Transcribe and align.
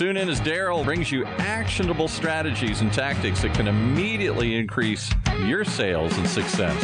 Tune 0.00 0.16
in 0.16 0.30
as 0.30 0.40
Darryl 0.40 0.82
brings 0.82 1.12
you 1.12 1.26
actionable 1.26 2.08
strategies 2.08 2.80
and 2.80 2.90
tactics 2.90 3.42
that 3.42 3.52
can 3.52 3.68
immediately 3.68 4.56
increase 4.56 5.12
your 5.44 5.62
sales 5.62 6.16
and 6.16 6.26
success. 6.26 6.80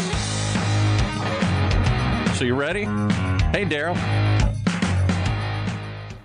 So, 2.39 2.45
you 2.45 2.55
ready? 2.55 2.85
Hey, 3.55 3.65
Darryl. 3.65 3.97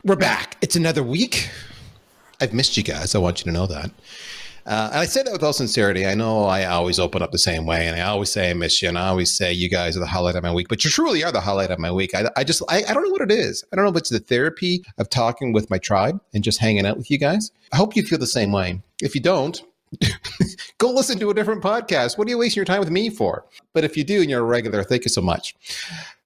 We're 0.04 0.18
back. 0.18 0.58
It's 0.60 0.76
another 0.76 1.02
week. 1.02 1.50
I've 2.42 2.52
missed 2.52 2.76
you 2.76 2.84
guys. 2.84 3.16
I 3.16 3.20
want 3.20 3.40
you 3.40 3.46
to 3.46 3.52
know 3.54 3.68
that. 3.68 3.90
Uh, 4.66 4.90
and 4.92 5.00
I 5.00 5.06
say 5.06 5.24
that 5.24 5.32
with 5.32 5.44
all 5.44 5.54
sincerity. 5.54 6.06
I 6.06 6.14
know 6.14 6.46
I 6.46 6.66
always 6.66 7.00
open 7.00 7.22
up 7.22 7.32
the 7.32 7.40
same 7.40 7.66
way, 7.66 7.88
and 7.88 8.00
I 8.00 8.06
always 8.06 8.32
say 8.32 8.50
I 8.50 8.54
miss 8.54 8.82
you, 8.82 8.90
and 8.90 8.98
I 8.98 9.08
always 9.08 9.32
say 9.32 9.52
you 9.52 9.70
guys 9.70 9.98
are 9.98 10.00
the 10.00 10.06
highlight 10.06 10.36
of 10.36 10.44
my 10.44 10.54
week. 10.54 10.68
But 10.68 10.84
you 10.84 10.90
truly 10.90 11.24
are 11.24 11.32
the 11.32 11.42
highlight 11.42 11.72
of 11.72 11.80
my 11.80 11.92
week. 11.92 12.14
I, 12.14 12.30
I 12.36 12.44
just, 12.44 12.62
I, 12.70 12.84
I 12.88 12.94
don't 12.94 13.04
know 13.04 13.10
what 13.10 13.22
it 13.22 13.32
is. 13.32 13.64
I 13.72 13.76
don't 13.76 13.86
know 13.86 13.92
if 13.92 13.98
it's 13.98 14.10
the 14.10 14.20
therapy 14.20 14.84
of 14.98 15.10
talking 15.10 15.52
with 15.54 15.70
my 15.70 15.78
tribe 15.78 16.20
and 16.34 16.44
just 16.44 16.60
hanging 16.60 16.86
out 16.86 16.98
with 16.98 17.10
you 17.10 17.18
guys. 17.18 17.52
I 17.74 17.78
hope 17.78 17.96
you 17.96 18.04
feel 18.04 18.20
the 18.20 18.28
same 18.28 18.52
way. 18.52 18.82
If 19.02 19.16
you 19.16 19.22
don't, 19.22 19.62
go 20.78 20.92
listen 20.92 21.20
to 21.20 21.30
a 21.30 21.34
different 21.34 21.64
podcast. 21.64 22.18
What 22.18 22.28
are 22.28 22.30
you 22.30 22.38
wasting 22.38 22.60
your 22.60 22.66
time 22.66 22.80
with 22.80 22.92
me 22.92 23.10
for? 23.10 23.46
But 23.74 23.84
if 23.84 23.98
you 23.98 24.04
do 24.04 24.22
and 24.22 24.30
you're 24.30 24.42
a 24.42 24.44
regular, 24.44 24.84
thank 24.84 25.06
you 25.06 25.10
so 25.10 25.22
much. 25.22 25.56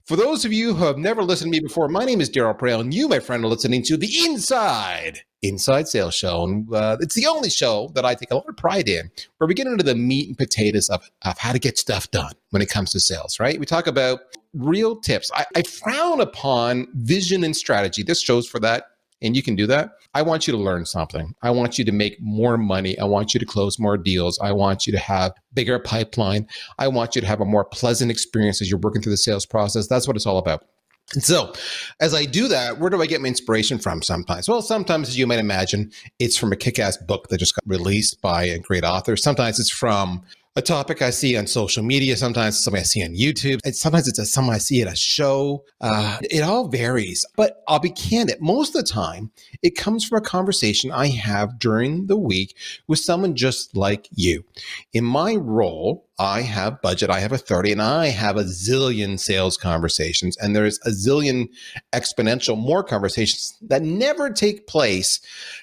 For 0.05 0.15
those 0.15 0.45
of 0.45 0.53
you 0.53 0.75
who 0.75 0.85
have 0.85 0.99
never 0.99 1.23
listened 1.23 1.51
to 1.51 1.59
me 1.59 1.65
before, 1.65 1.87
my 1.87 2.05
name 2.05 2.21
is 2.21 2.29
Darryl 2.29 2.55
Praill, 2.55 2.79
and 2.79 2.93
you, 2.93 3.07
my 3.07 3.17
friend, 3.17 3.43
are 3.43 3.47
listening 3.47 3.81
to 3.85 3.97
the 3.97 4.23
Inside 4.23 5.21
Inside 5.41 5.87
Sales 5.87 6.13
Show. 6.13 6.43
And 6.43 6.71
uh, 6.71 6.97
it's 6.99 7.15
the 7.15 7.25
only 7.25 7.49
show 7.49 7.89
that 7.95 8.05
I 8.05 8.13
take 8.13 8.29
a 8.29 8.35
lot 8.35 8.47
of 8.47 8.55
pride 8.55 8.87
in, 8.87 9.09
where 9.39 9.47
we 9.47 9.55
get 9.55 9.65
into 9.65 9.83
the 9.83 9.95
meat 9.95 10.27
and 10.27 10.37
potatoes 10.37 10.89
of, 10.89 11.09
of 11.23 11.39
how 11.39 11.53
to 11.53 11.57
get 11.57 11.79
stuff 11.79 12.11
done 12.11 12.33
when 12.51 12.61
it 12.61 12.69
comes 12.69 12.91
to 12.91 12.99
sales, 12.99 13.39
right? 13.39 13.59
We 13.59 13.65
talk 13.65 13.87
about 13.87 14.19
real 14.53 14.95
tips. 14.95 15.31
I, 15.33 15.47
I 15.55 15.63
frown 15.63 16.21
upon 16.21 16.87
vision 16.93 17.43
and 17.43 17.55
strategy. 17.55 18.03
This 18.03 18.21
show's 18.21 18.47
for 18.47 18.59
that 18.59 18.83
and 19.21 19.35
you 19.35 19.43
can 19.43 19.55
do 19.55 19.67
that. 19.67 19.91
I 20.13 20.21
want 20.21 20.47
you 20.47 20.51
to 20.53 20.59
learn 20.59 20.85
something. 20.85 21.33
I 21.41 21.51
want 21.51 21.77
you 21.77 21.85
to 21.85 21.91
make 21.91 22.17
more 22.19 22.57
money. 22.57 22.97
I 22.99 23.05
want 23.05 23.33
you 23.33 23.39
to 23.39 23.45
close 23.45 23.79
more 23.79 23.97
deals. 23.97 24.39
I 24.39 24.51
want 24.51 24.85
you 24.85 24.93
to 24.93 24.99
have 24.99 25.33
bigger 25.53 25.79
pipeline. 25.79 26.47
I 26.77 26.87
want 26.87 27.15
you 27.15 27.21
to 27.21 27.27
have 27.27 27.41
a 27.41 27.45
more 27.45 27.65
pleasant 27.65 28.11
experience 28.11 28.61
as 28.61 28.69
you're 28.69 28.79
working 28.79 29.01
through 29.01 29.13
the 29.13 29.17
sales 29.17 29.45
process. 29.45 29.87
That's 29.87 30.07
what 30.07 30.15
it's 30.15 30.25
all 30.25 30.37
about. 30.37 30.65
And 31.13 31.23
so, 31.23 31.53
as 31.99 32.15
I 32.15 32.25
do 32.25 32.47
that, 32.47 32.79
where 32.79 32.89
do 32.89 33.01
I 33.01 33.05
get 33.05 33.21
my 33.21 33.27
inspiration 33.27 33.77
from 33.77 34.01
sometimes? 34.01 34.49
Well, 34.49 34.63
sometimes, 34.63 35.07
as 35.07 35.17
you 35.17 35.27
might 35.27 35.39
imagine, 35.39 35.91
it's 36.17 36.35
from 36.35 36.51
a 36.51 36.55
kick 36.55 36.79
ass 36.79 36.97
book 36.97 37.27
that 37.29 37.37
just 37.37 37.55
got 37.55 37.63
released 37.67 38.21
by 38.21 38.45
a 38.45 38.57
great 38.57 38.83
author. 38.83 39.15
Sometimes 39.15 39.59
it's 39.59 39.69
from 39.69 40.23
a 40.57 40.61
topic 40.61 41.01
I 41.01 41.09
see 41.09 41.35
on 41.35 41.47
social 41.47 41.83
media. 41.83 42.15
Sometimes 42.15 42.63
something 42.63 42.79
I 42.79 42.83
see 42.83 43.03
on 43.03 43.13
YouTube. 43.13 43.59
And 43.65 43.75
sometimes 43.75 44.07
it's 44.07 44.19
a, 44.19 44.25
something 44.25 44.53
I 44.53 44.57
see 44.57 44.81
at 44.81 44.91
a 44.91 44.95
show. 44.95 45.65
Uh, 45.81 46.17
it 46.21 46.41
all 46.41 46.69
varies. 46.69 47.25
But 47.35 47.61
I'll 47.67 47.79
be 47.79 47.89
candid. 47.89 48.41
Most 48.41 48.75
of 48.75 48.85
the 48.85 48.89
time, 48.89 49.31
it 49.61 49.71
comes 49.71 50.05
from 50.05 50.19
a 50.19 50.21
conversation 50.21 50.91
I 50.91 51.07
have 51.07 51.59
during 51.59 52.07
the 52.07 52.15
week 52.15 52.55
with 52.87 52.99
someone 52.99 53.35
just 53.35 53.75
like 53.75 54.07
you. 54.11 54.45
In 54.93 55.03
my 55.03 55.35
role, 55.35 56.07
I 56.17 56.41
have 56.41 56.81
budget, 56.81 57.09
I 57.09 57.19
have 57.19 57.33
authority, 57.33 57.71
and 57.73 57.81
I 57.81 58.07
have 58.07 58.37
a 58.37 58.43
zillion 58.43 59.19
sales 59.19 59.57
conversations. 59.57 60.37
And 60.37 60.55
there's 60.55 60.79
a 60.85 60.91
zillion 60.91 61.49
exponential 61.93 62.57
more 62.57 62.83
conversations 62.83 63.57
that 63.61 63.81
never 63.81 64.29
take 64.29 64.65
place 64.65 65.19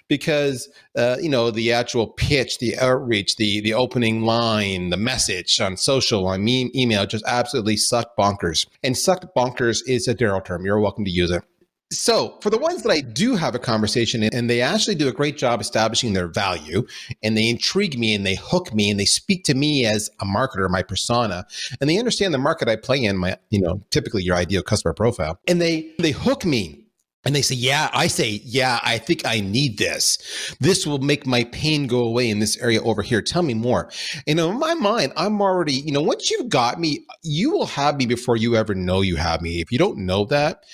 because, 0.09 0.69
uh, 0.97 1.17
you 1.21 1.31
know, 1.31 1.51
the 1.51 1.73
actual 1.73 2.07
pitch, 2.07 2.59
the 2.59 2.79
outreach, 2.79 3.37
the, 3.37 3.61
the 3.61 3.73
opening 3.73 4.23
line, 4.23 4.91
the 4.91 4.99
message 4.99 5.59
on 5.59 5.79
social, 5.79 6.27
on 6.27 6.45
me- 6.45 6.71
email 6.75 7.07
just 7.07 7.25
absolutely 7.27 7.79
suck 7.79 8.15
bonkers. 8.17 8.67
And 8.83 8.97
sucked 8.97 9.35
bonkers 9.35 9.81
is 9.87 10.07
a 10.07 10.15
Darryl 10.15 10.45
term. 10.45 10.67
You're 10.67 10.81
welcome 10.81 11.07
to 11.07 11.11
use 11.11 11.31
it. 11.31 11.43
So, 11.93 12.39
for 12.41 12.49
the 12.49 12.59
ones 12.59 12.83
that 12.83 12.91
I 12.91 13.01
do 13.01 13.37
have 13.37 13.55
a 13.55 13.59
conversation 13.59 14.23
in, 14.23 14.35
and 14.35 14.49
they 14.49 14.63
actually 14.63 14.95
do 14.95 15.09
a 15.09 15.13
great 15.13 15.37
job 15.37 15.61
establishing 15.61 16.15
their 16.15 16.27
value 16.27 16.87
and 17.23 17.37
they 17.37 17.49
intrigue 17.49 17.99
me 17.99 18.15
and 18.15 18.25
they 18.25 18.35
hook 18.37 18.75
me 18.75 18.91
and 18.91 18.99
they 18.99 19.05
speak 19.05 19.45
to 19.45 19.55
me 19.55 19.85
as 19.85 20.11
a 20.21 20.25
marketer, 20.25 20.69
my 20.71 20.83
persona, 20.83 21.47
and 21.81 21.91
they 21.91 21.99
understand 21.99 22.33
the 22.33 22.39
market 22.39 22.69
I 22.69 22.77
play 22.77 23.05
in, 23.05 23.19
my, 23.19 23.37
you 23.51 23.61
know, 23.61 23.83
typically 23.91 24.23
your 24.23 24.37
ideal 24.37 24.63
customer 24.63 24.95
profile, 24.95 25.39
and 25.47 25.61
they 25.61 25.93
they 25.99 26.13
hook 26.13 26.47
me 26.47 26.83
and 27.25 27.35
they 27.35 27.43
say, 27.43 27.55
Yeah, 27.55 27.89
I 27.93 28.07
say, 28.07 28.41
Yeah, 28.45 28.81
I 28.83 28.99
think 28.99 29.25
I 29.25 29.41
need 29.41 29.79
this. 29.79 30.19
This 30.61 30.87
will 30.87 30.99
make 30.99 31.27
my 31.27 31.45
pain 31.45 31.87
go 31.87 32.01
away 32.01 32.29
in 32.29 32.39
this 32.41 32.57
area 32.59 32.83
over 32.83 33.03
here. 33.03 33.23
Tell 33.23 33.43
me 33.43 33.55
more. 33.55 33.91
And 34.27 34.41
in 34.41 34.59
my 34.59 34.75
mind, 34.75 35.13
I'm 35.17 35.41
already, 35.41 35.75
you 35.75 35.93
know, 35.93 36.03
once 36.03 36.31
you've 36.31 36.49
got 36.49 36.81
me, 36.81 37.07
you 37.23 37.51
will 37.51 37.67
have 37.67 37.97
me 37.97 38.07
before 38.07 38.37
you 38.37 38.57
ever 38.57 38.75
know 38.75 39.03
you 39.03 39.17
have 39.17 39.41
me. 39.41 39.61
If 39.61 39.71
you 39.71 39.79
don't 39.79 39.99
know 39.99 40.25
that, 40.27 40.65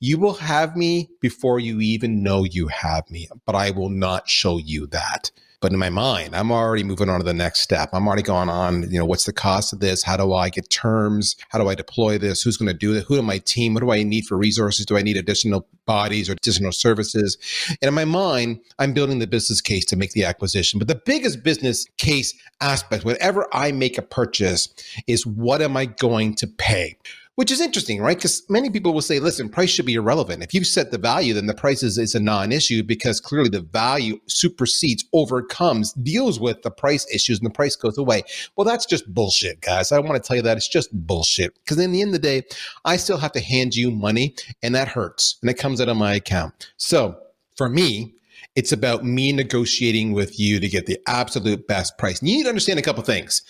you 0.00 0.18
will 0.18 0.34
have 0.34 0.76
me 0.76 1.08
before 1.20 1.58
you 1.58 1.80
even 1.80 2.22
know 2.22 2.44
you 2.44 2.68
have 2.68 3.10
me, 3.10 3.28
but 3.44 3.54
I 3.54 3.70
will 3.70 3.90
not 3.90 4.28
show 4.28 4.58
you 4.58 4.86
that. 4.88 5.30
But 5.60 5.72
in 5.72 5.78
my 5.78 5.88
mind, 5.88 6.36
I'm 6.36 6.52
already 6.52 6.84
moving 6.84 7.08
on 7.08 7.18
to 7.18 7.24
the 7.24 7.32
next 7.32 7.60
step. 7.60 7.88
I'm 7.92 8.06
already 8.06 8.22
going 8.22 8.50
on, 8.50 8.90
you 8.90 8.98
know, 8.98 9.06
what's 9.06 9.24
the 9.24 9.32
cost 9.32 9.72
of 9.72 9.80
this? 9.80 10.02
How 10.02 10.16
do 10.16 10.34
I 10.34 10.50
get 10.50 10.68
terms? 10.68 11.34
How 11.48 11.58
do 11.58 11.68
I 11.68 11.74
deploy 11.74 12.18
this? 12.18 12.42
Who's 12.42 12.58
going 12.58 12.68
to 12.68 12.74
do 12.74 12.94
it? 12.94 13.04
Who 13.08 13.18
in 13.18 13.24
my 13.24 13.38
team? 13.38 13.72
What 13.72 13.80
do 13.80 13.90
I 13.90 14.02
need 14.02 14.26
for 14.26 14.36
resources? 14.36 14.84
Do 14.84 14.98
I 14.98 15.02
need 15.02 15.16
additional 15.16 15.66
bodies 15.86 16.28
or 16.28 16.32
additional 16.32 16.72
services? 16.72 17.38
And 17.80 17.88
in 17.88 17.94
my 17.94 18.04
mind, 18.04 18.60
I'm 18.78 18.92
building 18.92 19.18
the 19.18 19.26
business 19.26 19.62
case 19.62 19.86
to 19.86 19.96
make 19.96 20.12
the 20.12 20.24
acquisition. 20.24 20.78
But 20.78 20.88
the 20.88 21.02
biggest 21.04 21.42
business 21.42 21.86
case 21.96 22.34
aspect, 22.60 23.04
whenever 23.06 23.48
I 23.52 23.72
make 23.72 23.96
a 23.96 24.02
purchase, 24.02 24.68
is 25.06 25.26
what 25.26 25.62
am 25.62 25.76
I 25.76 25.86
going 25.86 26.34
to 26.34 26.46
pay? 26.46 26.98
Which 27.36 27.50
is 27.50 27.60
interesting, 27.60 28.02
right? 28.02 28.16
Because 28.16 28.42
many 28.48 28.70
people 28.70 28.92
will 28.92 29.02
say, 29.02 29.20
listen, 29.20 29.48
price 29.48 29.70
should 29.70 29.86
be 29.86 29.94
irrelevant. 29.94 30.42
If 30.42 30.52
you 30.52 30.64
set 30.64 30.90
the 30.90 30.98
value, 30.98 31.34
then 31.34 31.46
the 31.46 31.54
price 31.54 31.82
is, 31.82 31.98
is 31.98 32.14
a 32.14 32.20
non 32.20 32.50
issue 32.50 32.82
because 32.82 33.20
clearly 33.20 33.50
the 33.50 33.60
value 33.60 34.18
supersedes, 34.26 35.04
overcomes, 35.12 35.92
deals 35.92 36.40
with 36.40 36.62
the 36.62 36.70
price 36.70 37.06
issues 37.14 37.38
and 37.38 37.46
the 37.46 37.52
price 37.52 37.76
goes 37.76 37.98
away. 37.98 38.22
Well, 38.56 38.64
that's 38.64 38.86
just 38.86 39.12
bullshit, 39.12 39.60
guys. 39.60 39.92
I 39.92 39.98
want 40.00 40.22
to 40.22 40.26
tell 40.26 40.36
you 40.36 40.42
that 40.42 40.56
it's 40.56 40.68
just 40.68 40.90
bullshit 40.92 41.54
because 41.62 41.78
in 41.78 41.92
the 41.92 42.00
end 42.00 42.08
of 42.08 42.20
the 42.20 42.26
day, 42.26 42.42
I 42.84 42.96
still 42.96 43.18
have 43.18 43.32
to 43.32 43.40
hand 43.40 43.76
you 43.76 43.90
money 43.90 44.34
and 44.62 44.74
that 44.74 44.88
hurts 44.88 45.36
and 45.42 45.50
it 45.50 45.58
comes 45.58 45.80
out 45.80 45.88
of 45.88 45.96
my 45.96 46.14
account. 46.14 46.72
So 46.78 47.18
for 47.56 47.68
me, 47.68 48.14
it's 48.56 48.72
about 48.72 49.04
me 49.04 49.32
negotiating 49.32 50.12
with 50.12 50.40
you 50.40 50.58
to 50.58 50.68
get 50.68 50.86
the 50.86 50.98
absolute 51.06 51.68
best 51.68 51.96
price. 51.98 52.20
And 52.20 52.28
you 52.28 52.38
need 52.38 52.44
to 52.44 52.48
understand 52.48 52.78
a 52.78 52.82
couple 52.82 53.02
things. 53.02 53.42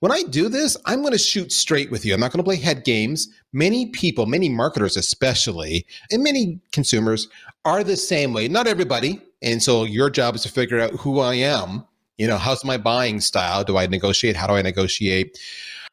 When 0.00 0.12
I 0.12 0.24
do 0.24 0.48
this, 0.48 0.76
I'm 0.84 1.00
going 1.00 1.12
to 1.12 1.18
shoot 1.18 1.52
straight 1.52 1.90
with 1.90 2.04
you. 2.04 2.12
I'm 2.12 2.20
not 2.20 2.32
going 2.32 2.40
to 2.40 2.44
play 2.44 2.56
head 2.56 2.84
games. 2.84 3.28
Many 3.52 3.86
people, 3.86 4.26
many 4.26 4.48
marketers 4.48 4.96
especially, 4.96 5.86
and 6.10 6.22
many 6.22 6.60
consumers 6.72 7.28
are 7.64 7.84
the 7.84 7.96
same 7.96 8.32
way. 8.32 8.48
Not 8.48 8.66
everybody. 8.66 9.22
And 9.40 9.62
so 9.62 9.84
your 9.84 10.10
job 10.10 10.34
is 10.34 10.42
to 10.42 10.48
figure 10.48 10.80
out 10.80 10.90
who 10.92 11.20
I 11.20 11.34
am. 11.34 11.84
You 12.16 12.26
know, 12.26 12.36
how's 12.36 12.64
my 12.64 12.76
buying 12.76 13.20
style? 13.20 13.62
Do 13.62 13.76
I 13.76 13.86
negotiate? 13.86 14.34
How 14.34 14.48
do 14.48 14.54
I 14.54 14.62
negotiate? 14.62 15.38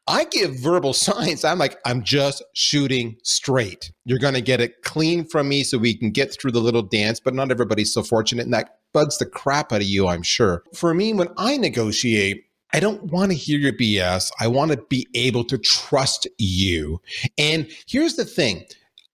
I 0.08 0.24
give 0.24 0.58
verbal 0.58 0.92
signs. 0.92 1.44
I'm 1.44 1.58
like, 1.58 1.78
I'm 1.84 2.02
just 2.02 2.42
shooting 2.54 3.16
straight. 3.22 3.92
You're 4.04 4.18
going 4.18 4.34
to 4.34 4.40
get 4.40 4.60
it 4.60 4.82
clean 4.82 5.24
from 5.24 5.48
me 5.48 5.64
so 5.64 5.78
we 5.78 5.94
can 5.94 6.10
get 6.10 6.32
through 6.32 6.52
the 6.52 6.60
little 6.60 6.82
dance, 6.82 7.20
but 7.20 7.34
not 7.34 7.50
everybody's 7.50 7.92
so 7.92 8.02
fortunate. 8.02 8.44
And 8.44 8.54
that 8.54 8.78
bugs 8.92 9.18
the 9.18 9.26
crap 9.26 9.72
out 9.72 9.80
of 9.80 9.86
you, 9.86 10.06
I'm 10.06 10.22
sure. 10.22 10.62
For 10.74 10.94
me, 10.94 11.12
when 11.12 11.28
I 11.36 11.56
negotiate, 11.56 12.44
I 12.72 12.80
don't 12.80 13.04
want 13.04 13.30
to 13.30 13.36
hear 13.36 13.58
your 13.58 13.72
BS. 13.72 14.30
I 14.40 14.48
want 14.48 14.72
to 14.72 14.78
be 14.88 15.06
able 15.14 15.44
to 15.44 15.58
trust 15.58 16.26
you. 16.38 17.00
And 17.38 17.68
here's 17.86 18.16
the 18.16 18.24
thing 18.24 18.64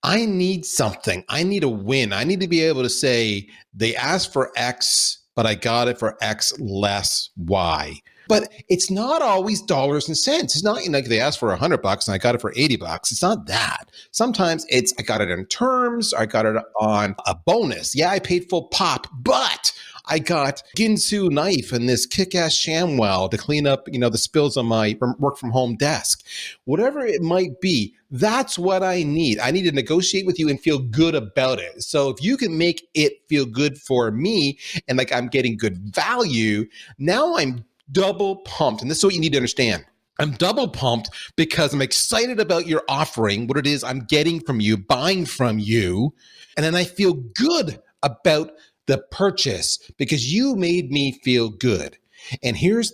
I 0.02 0.26
need 0.26 0.66
something. 0.66 1.24
I 1.28 1.42
need 1.42 1.62
a 1.62 1.68
win. 1.68 2.12
I 2.12 2.24
need 2.24 2.40
to 2.40 2.48
be 2.48 2.62
able 2.62 2.82
to 2.82 2.90
say, 2.90 3.48
they 3.72 3.94
asked 3.94 4.32
for 4.32 4.50
X, 4.56 5.18
but 5.36 5.46
I 5.46 5.54
got 5.54 5.88
it 5.88 5.98
for 5.98 6.16
X 6.20 6.58
less 6.58 7.30
Y. 7.36 8.00
But 8.32 8.50
it's 8.70 8.90
not 8.90 9.20
always 9.20 9.60
dollars 9.60 10.08
and 10.08 10.16
cents. 10.16 10.54
It's 10.54 10.64
not 10.64 10.82
like 10.88 11.04
they 11.04 11.20
asked 11.20 11.38
for 11.38 11.52
a 11.52 11.56
hundred 11.56 11.82
bucks 11.82 12.08
and 12.08 12.14
I 12.14 12.18
got 12.18 12.34
it 12.34 12.40
for 12.40 12.50
80 12.56 12.76
bucks. 12.76 13.12
It's 13.12 13.20
not 13.20 13.44
that. 13.44 13.90
Sometimes 14.10 14.64
it's 14.70 14.94
I 14.98 15.02
got 15.02 15.20
it 15.20 15.28
in 15.28 15.44
terms, 15.44 16.14
I 16.14 16.24
got 16.24 16.46
it 16.46 16.56
on 16.80 17.14
a 17.26 17.34
bonus. 17.34 17.94
Yeah, 17.94 18.08
I 18.08 18.20
paid 18.20 18.48
full 18.48 18.68
pop, 18.68 19.06
but 19.12 19.74
I 20.06 20.18
got 20.18 20.62
Ginsu 20.78 21.30
knife 21.30 21.72
and 21.72 21.86
this 21.86 22.06
kick-ass 22.06 22.56
ShamWow 22.56 23.30
to 23.30 23.36
clean 23.36 23.66
up, 23.66 23.86
you 23.92 23.98
know, 23.98 24.08
the 24.08 24.18
spills 24.18 24.56
on 24.56 24.66
my 24.66 24.96
work 25.18 25.36
from 25.36 25.50
home 25.50 25.76
desk. 25.76 26.24
Whatever 26.64 27.06
it 27.06 27.22
might 27.22 27.60
be, 27.60 27.94
that's 28.10 28.58
what 28.58 28.82
I 28.82 29.02
need. 29.02 29.40
I 29.40 29.50
need 29.50 29.62
to 29.62 29.72
negotiate 29.72 30.26
with 30.26 30.38
you 30.38 30.48
and 30.48 30.58
feel 30.58 30.78
good 30.78 31.14
about 31.14 31.58
it. 31.58 31.82
So 31.82 32.08
if 32.08 32.22
you 32.22 32.36
can 32.36 32.56
make 32.58 32.88
it 32.94 33.12
feel 33.28 33.46
good 33.46 33.78
for 33.78 34.10
me 34.10 34.58
and 34.88 34.98
like 34.98 35.12
I'm 35.12 35.28
getting 35.28 35.56
good 35.56 35.78
value, 35.78 36.66
now 36.98 37.36
I'm 37.36 37.64
double 37.92 38.36
pumped. 38.36 38.82
And 38.82 38.90
this 38.90 38.98
is 38.98 39.04
what 39.04 39.14
you 39.14 39.20
need 39.20 39.32
to 39.32 39.38
understand. 39.38 39.84
I'm 40.18 40.32
double 40.32 40.68
pumped 40.68 41.10
because 41.36 41.72
I'm 41.72 41.82
excited 41.82 42.38
about 42.38 42.66
your 42.66 42.82
offering, 42.88 43.46
what 43.46 43.58
it 43.58 43.66
is 43.66 43.82
I'm 43.82 44.00
getting 44.00 44.40
from 44.40 44.60
you, 44.60 44.76
buying 44.76 45.24
from 45.26 45.58
you. 45.58 46.14
And 46.56 46.64
then 46.64 46.74
I 46.74 46.84
feel 46.84 47.14
good 47.14 47.80
about 48.02 48.52
the 48.86 48.98
purchase 49.10 49.78
because 49.96 50.32
you 50.32 50.54
made 50.54 50.90
me 50.90 51.12
feel 51.22 51.48
good. 51.48 51.98
And 52.42 52.56
here's 52.56 52.92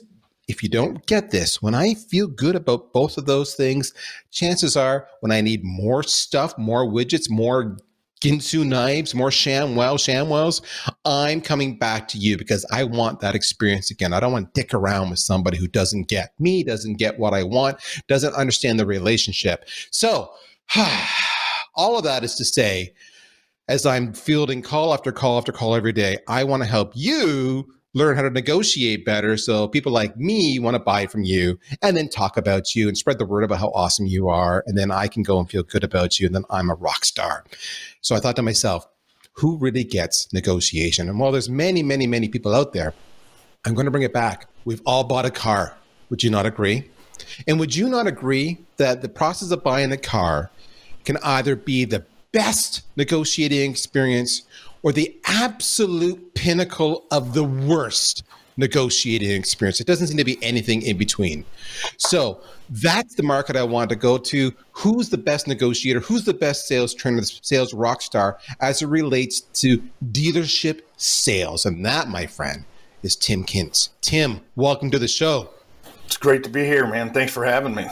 if 0.48 0.62
you 0.62 0.70
don't 0.70 1.04
get 1.06 1.30
this, 1.30 1.60
when 1.60 1.74
I 1.74 1.92
feel 1.92 2.26
good 2.26 2.56
about 2.56 2.94
both 2.94 3.18
of 3.18 3.26
those 3.26 3.54
things, 3.54 3.92
chances 4.30 4.76
are 4.76 5.06
when 5.20 5.30
I 5.30 5.42
need 5.42 5.60
more 5.62 6.02
stuff, 6.02 6.56
more 6.56 6.86
widgets, 6.86 7.28
more 7.28 7.76
Ginsu 8.20 8.66
knives, 8.66 9.14
more 9.14 9.30
ShamWow, 9.30 9.94
ShamWows, 9.94 10.60
I'm 11.04 11.40
coming 11.40 11.78
back 11.78 12.08
to 12.08 12.18
you 12.18 12.36
because 12.36 12.66
I 12.72 12.84
want 12.84 13.20
that 13.20 13.34
experience 13.34 13.90
again. 13.90 14.12
I 14.12 14.20
don't 14.20 14.32
want 14.32 14.52
to 14.54 14.60
dick 14.60 14.74
around 14.74 15.10
with 15.10 15.20
somebody 15.20 15.56
who 15.56 15.68
doesn't 15.68 16.08
get 16.08 16.32
me, 16.38 16.64
doesn't 16.64 16.94
get 16.94 17.18
what 17.18 17.34
I 17.34 17.44
want, 17.44 17.78
doesn't 18.08 18.34
understand 18.34 18.80
the 18.80 18.86
relationship. 18.86 19.66
So, 19.90 20.30
all 21.74 21.96
of 21.96 22.04
that 22.04 22.24
is 22.24 22.34
to 22.36 22.44
say, 22.44 22.94
as 23.68 23.86
I'm 23.86 24.12
fielding 24.12 24.62
call 24.62 24.92
after 24.92 25.12
call 25.12 25.38
after 25.38 25.52
call 25.52 25.74
every 25.74 25.92
day, 25.92 26.18
I 26.26 26.44
want 26.44 26.62
to 26.62 26.68
help 26.68 26.92
you 26.94 27.72
learn 27.94 28.16
how 28.16 28.22
to 28.22 28.30
negotiate 28.30 29.04
better 29.04 29.36
so 29.36 29.66
people 29.66 29.90
like 29.90 30.16
me 30.16 30.58
want 30.58 30.74
to 30.74 30.78
buy 30.78 31.06
from 31.06 31.22
you 31.22 31.58
and 31.80 31.96
then 31.96 32.08
talk 32.08 32.36
about 32.36 32.74
you 32.74 32.86
and 32.86 32.98
spread 32.98 33.18
the 33.18 33.24
word 33.24 33.42
about 33.42 33.58
how 33.58 33.68
awesome 33.68 34.06
you 34.06 34.28
are 34.28 34.62
and 34.66 34.76
then 34.76 34.90
I 34.90 35.08
can 35.08 35.22
go 35.22 35.38
and 35.38 35.50
feel 35.50 35.62
good 35.62 35.84
about 35.84 36.20
you 36.20 36.26
and 36.26 36.34
then 36.34 36.44
I'm 36.50 36.70
a 36.70 36.74
rock 36.74 37.04
star. 37.04 37.44
So 38.00 38.14
I 38.14 38.20
thought 38.20 38.36
to 38.36 38.42
myself, 38.42 38.86
who 39.32 39.56
really 39.56 39.84
gets 39.84 40.32
negotiation? 40.32 41.08
And 41.08 41.18
while 41.18 41.32
there's 41.32 41.48
many, 41.48 41.82
many, 41.82 42.06
many 42.06 42.28
people 42.28 42.54
out 42.54 42.72
there, 42.72 42.92
I'm 43.64 43.74
going 43.74 43.86
to 43.86 43.90
bring 43.90 44.02
it 44.02 44.12
back. 44.12 44.48
We've 44.64 44.82
all 44.84 45.04
bought 45.04 45.26
a 45.26 45.30
car. 45.30 45.76
Would 46.10 46.22
you 46.22 46.30
not 46.30 46.44
agree? 46.44 46.90
And 47.46 47.58
would 47.60 47.74
you 47.74 47.88
not 47.88 48.06
agree 48.06 48.58
that 48.76 49.00
the 49.00 49.08
process 49.08 49.50
of 49.50 49.62
buying 49.62 49.92
a 49.92 49.96
car 49.96 50.50
can 51.04 51.18
either 51.22 51.56
be 51.56 51.84
the 51.84 52.04
best 52.32 52.82
negotiating 52.96 53.70
experience 53.70 54.42
or 54.88 54.92
the 54.92 55.14
absolute 55.26 56.32
pinnacle 56.32 57.04
of 57.10 57.34
the 57.34 57.44
worst 57.44 58.22
negotiating 58.56 59.30
experience. 59.32 59.82
It 59.82 59.86
doesn't 59.86 60.06
seem 60.06 60.16
to 60.16 60.24
be 60.24 60.42
anything 60.42 60.80
in 60.80 60.96
between. 60.96 61.44
So 61.98 62.40
that's 62.70 63.14
the 63.14 63.22
market 63.22 63.54
I 63.54 63.64
want 63.64 63.90
to 63.90 63.96
go 63.96 64.16
to. 64.16 64.50
Who's 64.72 65.10
the 65.10 65.18
best 65.18 65.46
negotiator? 65.46 66.00
Who's 66.00 66.24
the 66.24 66.32
best 66.32 66.66
sales 66.66 66.94
trainer, 66.94 67.20
sales 67.22 67.74
rock 67.74 68.00
star 68.00 68.38
as 68.62 68.80
it 68.80 68.86
relates 68.86 69.42
to 69.60 69.82
dealership 70.10 70.80
sales? 70.96 71.66
And 71.66 71.84
that, 71.84 72.08
my 72.08 72.26
friend, 72.26 72.64
is 73.02 73.14
Tim 73.14 73.44
Kintz. 73.44 73.90
Tim, 74.00 74.40
welcome 74.56 74.90
to 74.90 74.98
the 74.98 75.06
show. 75.06 75.50
It's 76.06 76.16
great 76.16 76.42
to 76.44 76.48
be 76.48 76.64
here, 76.64 76.86
man. 76.86 77.12
Thanks 77.12 77.34
for 77.34 77.44
having 77.44 77.74
me. 77.74 77.86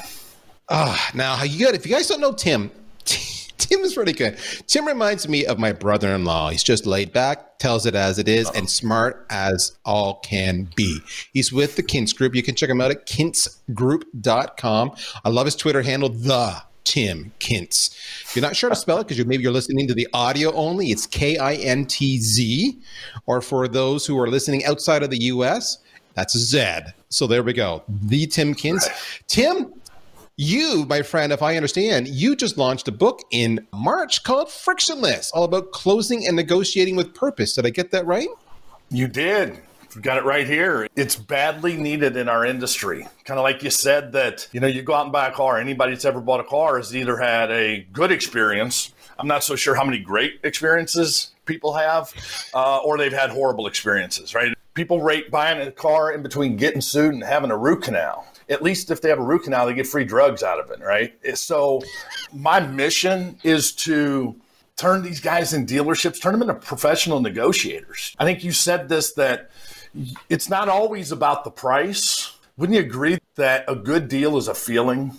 Ah, 0.70 1.10
now 1.12 1.42
you 1.42 1.62
got 1.62 1.74
if 1.74 1.84
you 1.84 1.92
guys 1.92 2.08
don't 2.08 2.22
know 2.22 2.32
Tim, 2.32 2.70
Tim 3.58 3.80
is 3.80 3.94
pretty 3.94 4.12
good. 4.12 4.36
Tim 4.66 4.86
reminds 4.86 5.28
me 5.28 5.46
of 5.46 5.58
my 5.58 5.72
brother 5.72 6.14
in 6.14 6.24
law. 6.24 6.50
He's 6.50 6.62
just 6.62 6.86
laid 6.86 7.12
back, 7.12 7.58
tells 7.58 7.86
it 7.86 7.94
as 7.94 8.18
it 8.18 8.28
is, 8.28 8.50
and 8.50 8.68
smart 8.68 9.26
as 9.30 9.76
all 9.84 10.20
can 10.20 10.68
be. 10.76 11.00
He's 11.32 11.52
with 11.52 11.76
the 11.76 11.82
Kintz 11.82 12.14
Group. 12.14 12.34
You 12.34 12.42
can 12.42 12.54
check 12.54 12.68
him 12.68 12.80
out 12.80 12.90
at 12.90 13.06
kintzgroup.com. 13.06 14.92
I 15.24 15.28
love 15.28 15.46
his 15.46 15.56
Twitter 15.56 15.82
handle, 15.82 16.08
the 16.08 16.62
Tim 16.84 17.32
Kintz. 17.40 17.90
If 18.22 18.36
you're 18.36 18.42
not 18.42 18.56
sure 18.56 18.70
to 18.70 18.76
spell 18.76 18.98
it 18.98 19.04
because 19.04 19.18
you're, 19.18 19.26
maybe 19.26 19.42
you're 19.42 19.52
listening 19.52 19.88
to 19.88 19.94
the 19.94 20.06
audio 20.12 20.52
only, 20.52 20.90
it's 20.90 21.06
K 21.06 21.36
I 21.36 21.54
N 21.54 21.86
T 21.86 22.18
Z. 22.18 22.78
Or 23.26 23.40
for 23.40 23.68
those 23.68 24.06
who 24.06 24.18
are 24.20 24.28
listening 24.28 24.64
outside 24.64 25.02
of 25.02 25.10
the 25.10 25.18
US, 25.24 25.78
that's 26.14 26.34
a 26.34 26.38
Z. 26.38 26.92
So 27.08 27.26
there 27.26 27.42
we 27.42 27.52
go. 27.52 27.82
The 27.88 28.26
Tim 28.26 28.54
Kintz. 28.54 28.88
Tim, 29.26 29.72
you, 30.36 30.84
my 30.86 31.00
friend, 31.02 31.32
if 31.32 31.42
I 31.42 31.56
understand, 31.56 32.08
you 32.08 32.36
just 32.36 32.58
launched 32.58 32.88
a 32.88 32.92
book 32.92 33.22
in 33.30 33.66
March 33.72 34.22
called 34.22 34.50
Frictionless, 34.50 35.30
all 35.32 35.44
about 35.44 35.72
closing 35.72 36.26
and 36.26 36.36
negotiating 36.36 36.94
with 36.94 37.14
purpose. 37.14 37.54
Did 37.54 37.64
I 37.64 37.70
get 37.70 37.90
that 37.92 38.06
right? 38.06 38.28
You 38.90 39.08
did. 39.08 39.58
You 39.94 40.02
got 40.02 40.18
it 40.18 40.24
right 40.24 40.46
here. 40.46 40.88
It's 40.94 41.16
badly 41.16 41.78
needed 41.78 42.18
in 42.18 42.28
our 42.28 42.44
industry. 42.44 43.08
Kind 43.24 43.38
of 43.40 43.44
like 43.44 43.62
you 43.62 43.70
said 43.70 44.12
that, 44.12 44.46
you 44.52 44.60
know, 44.60 44.66
you 44.66 44.82
go 44.82 44.92
out 44.92 45.04
and 45.04 45.12
buy 45.12 45.28
a 45.28 45.32
car. 45.32 45.58
Anybody 45.58 45.92
that's 45.92 46.04
ever 46.04 46.20
bought 46.20 46.40
a 46.40 46.44
car 46.44 46.76
has 46.76 46.94
either 46.94 47.16
had 47.16 47.50
a 47.50 47.86
good 47.94 48.12
experience. 48.12 48.92
I'm 49.18 49.26
not 49.26 49.42
so 49.42 49.56
sure 49.56 49.74
how 49.74 49.84
many 49.84 50.00
great 50.00 50.40
experiences 50.44 51.30
people 51.46 51.72
have, 51.72 52.12
uh, 52.52 52.78
or 52.78 52.98
they've 52.98 53.10
had 53.10 53.30
horrible 53.30 53.66
experiences, 53.66 54.34
right? 54.34 54.54
People 54.74 55.00
rate 55.00 55.30
buying 55.30 55.66
a 55.66 55.72
car 55.72 56.12
in 56.12 56.22
between 56.22 56.56
getting 56.58 56.82
sued 56.82 57.14
and 57.14 57.24
having 57.24 57.50
a 57.50 57.56
root 57.56 57.84
canal 57.84 58.26
at 58.48 58.62
least 58.62 58.90
if 58.90 59.00
they 59.00 59.08
have 59.08 59.18
a 59.18 59.22
root 59.22 59.44
canal, 59.44 59.66
they 59.66 59.74
get 59.74 59.86
free 59.86 60.04
drugs 60.04 60.42
out 60.42 60.60
of 60.60 60.70
it, 60.70 60.80
right? 60.80 61.14
Eh, 61.24 61.34
so 61.34 61.82
my 62.32 62.60
mission 62.60 63.38
is 63.42 63.72
to 63.72 64.36
turn 64.76 65.02
these 65.02 65.20
guys 65.20 65.52
in 65.52 65.66
dealerships, 65.66 66.20
turn 66.20 66.32
them 66.32 66.42
into 66.42 66.54
professional 66.54 67.20
negotiators. 67.20 68.14
I 68.18 68.24
think 68.24 68.44
you 68.44 68.52
said 68.52 68.88
this 68.88 69.12
that 69.14 69.50
it's 70.28 70.48
not 70.48 70.68
always 70.68 71.12
about 71.12 71.44
the 71.44 71.50
price. 71.50 72.36
Wouldn't 72.56 72.76
you 72.76 72.84
agree 72.84 73.18
that 73.36 73.64
a 73.68 73.74
good 73.74 74.08
deal 74.08 74.36
is 74.36 74.48
a 74.48 74.54
feeling? 74.54 75.16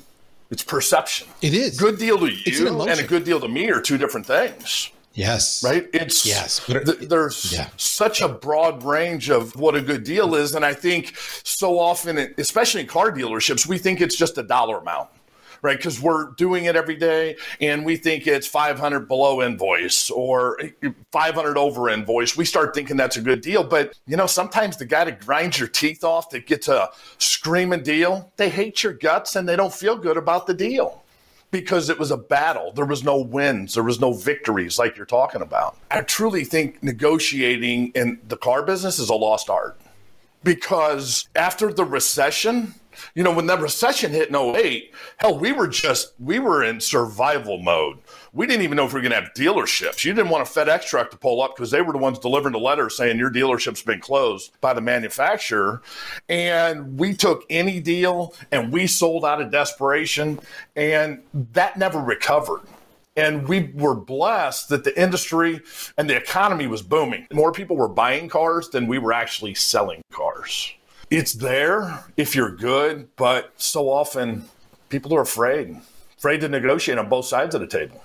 It's 0.49 0.63
perception. 0.63 1.27
It 1.41 1.53
is. 1.53 1.77
Good 1.77 1.99
deal 1.99 2.17
to 2.19 2.27
you 2.27 2.81
and 2.81 2.99
a 2.99 3.03
good 3.03 3.25
deal 3.25 3.39
to 3.39 3.47
me 3.49 3.69
are 3.69 3.81
two 3.81 3.97
different 3.97 4.25
things. 4.25 4.91
Yes. 5.17 5.63
Right? 5.63 5.89
It's 5.93 6.27
yes. 6.27 6.63
Th- 6.63 6.85
there's 6.85 7.51
yeah. 7.51 7.69
such 7.75 8.21
a 8.21 8.29
broad 8.29 8.83
range 8.83 9.31
of 9.31 9.55
what 9.55 9.73
a 9.73 9.81
good 9.81 10.03
deal 10.03 10.35
is. 10.35 10.53
And 10.53 10.63
I 10.63 10.75
think 10.75 11.17
so 11.17 11.79
often, 11.79 12.35
especially 12.37 12.81
in 12.81 12.87
car 12.87 13.11
dealerships, 13.11 13.65
we 13.65 13.79
think 13.79 13.99
it's 13.99 14.15
just 14.15 14.37
a 14.37 14.43
dollar 14.43 14.77
amount. 14.77 15.09
Right, 15.63 15.75
because 15.75 15.99
we're 15.99 16.33
doing 16.33 16.65
it 16.65 16.75
every 16.75 16.95
day, 16.95 17.35
and 17.59 17.83
we 17.83 17.97
think 17.97 18.27
it's 18.27 18.45
500 18.45 19.07
below 19.07 19.41
invoice 19.41 20.11
or 20.11 20.61
eh, 20.61 20.91
500 21.11 21.57
over 21.57 21.89
invoice. 21.89 22.37
We 22.37 22.45
start 22.45 22.75
thinking 22.75 22.95
that's 22.95 23.17
a 23.17 23.21
good 23.21 23.41
deal, 23.41 23.63
but 23.63 23.97
you 24.05 24.17
know, 24.17 24.27
sometimes 24.27 24.77
the 24.77 24.85
guy 24.85 25.05
that 25.05 25.25
grinds 25.25 25.57
your 25.57 25.67
teeth 25.67 26.03
off 26.03 26.29
that 26.29 26.45
gets 26.45 26.67
a 26.67 26.89
screaming 27.17 27.81
deal, 27.81 28.31
they 28.37 28.49
hate 28.49 28.83
your 28.83 28.93
guts 28.93 29.35
and 29.35 29.49
they 29.49 29.55
don't 29.55 29.73
feel 29.73 29.97
good 29.97 30.15
about 30.15 30.45
the 30.45 30.53
deal 30.53 31.03
because 31.51 31.89
it 31.89 31.97
was 31.97 32.11
a 32.11 32.17
battle. 32.17 32.71
There 32.73 32.85
was 32.85 33.03
no 33.03 33.17
wins, 33.17 33.73
there 33.73 33.83
was 33.83 33.99
no 33.99 34.13
victories 34.13 34.77
like 34.77 34.97
you're 34.97 35.05
talking 35.05 35.41
about. 35.41 35.77
I 35.89 36.01
truly 36.01 36.43
think 36.43 36.83
negotiating 36.83 37.91
in 37.95 38.19
the 38.27 38.37
car 38.37 38.63
business 38.63 38.99
is 38.99 39.09
a 39.09 39.15
lost 39.15 39.49
art 39.49 39.79
because 40.43 41.27
after 41.35 41.71
the 41.71 41.85
recession, 41.85 42.73
you 43.15 43.23
know, 43.23 43.33
when 43.33 43.47
the 43.47 43.57
recession 43.57 44.11
hit 44.11 44.29
in 44.29 44.35
08, 44.35 44.93
hell, 45.17 45.37
we 45.37 45.51
were 45.51 45.67
just, 45.67 46.13
we 46.19 46.39
were 46.39 46.63
in 46.63 46.79
survival 46.79 47.57
mode 47.59 47.99
we 48.33 48.45
didn't 48.47 48.63
even 48.63 48.75
know 48.75 48.85
if 48.85 48.93
we 48.93 48.99
were 48.99 49.09
going 49.09 49.11
to 49.11 49.21
have 49.21 49.33
dealerships. 49.33 50.03
You 50.03 50.13
didn't 50.13 50.29
want 50.29 50.47
a 50.47 50.51
FedEx 50.51 50.85
truck 50.85 51.11
to 51.11 51.17
pull 51.17 51.41
up 51.41 51.55
because 51.55 51.71
they 51.71 51.81
were 51.81 51.93
the 51.93 51.99
ones 51.99 52.19
delivering 52.19 52.53
the 52.53 52.59
letter 52.59 52.89
saying 52.89 53.17
your 53.17 53.31
dealership's 53.31 53.81
been 53.81 53.99
closed 53.99 54.51
by 54.61 54.73
the 54.73 54.81
manufacturer. 54.81 55.81
And 56.29 56.99
we 56.99 57.13
took 57.13 57.45
any 57.49 57.79
deal 57.79 58.33
and 58.51 58.71
we 58.71 58.87
sold 58.87 59.25
out 59.25 59.41
of 59.41 59.51
desperation, 59.51 60.39
and 60.75 61.21
that 61.53 61.77
never 61.77 61.99
recovered. 61.99 62.61
And 63.15 63.47
we 63.47 63.71
were 63.73 63.95
blessed 63.95 64.69
that 64.69 64.83
the 64.83 64.99
industry 64.99 65.61
and 65.97 66.07
the 66.07 66.15
economy 66.15 66.67
was 66.67 66.83
booming. 66.83 67.25
More 67.33 67.51
people 67.51 67.75
were 67.75 67.87
buying 67.87 68.29
cars 68.29 68.69
than 68.69 68.85
we 68.85 68.99
were 68.99 69.11
actually 69.11 69.55
selling 69.55 70.01
cars. 70.11 70.71
It's 71.09 71.33
there 71.33 72.03
if 72.15 72.35
you're 72.35 72.51
good, 72.51 73.07
but 73.15 73.53
so 73.57 73.89
often 73.89 74.45
people 74.89 75.15
are 75.15 75.21
afraid, 75.21 75.77
afraid 76.17 76.41
to 76.41 76.49
negotiate 76.49 76.97
on 76.97 77.09
both 77.09 77.25
sides 77.25 77.55
of 77.55 77.61
the 77.61 77.67
table. 77.67 78.03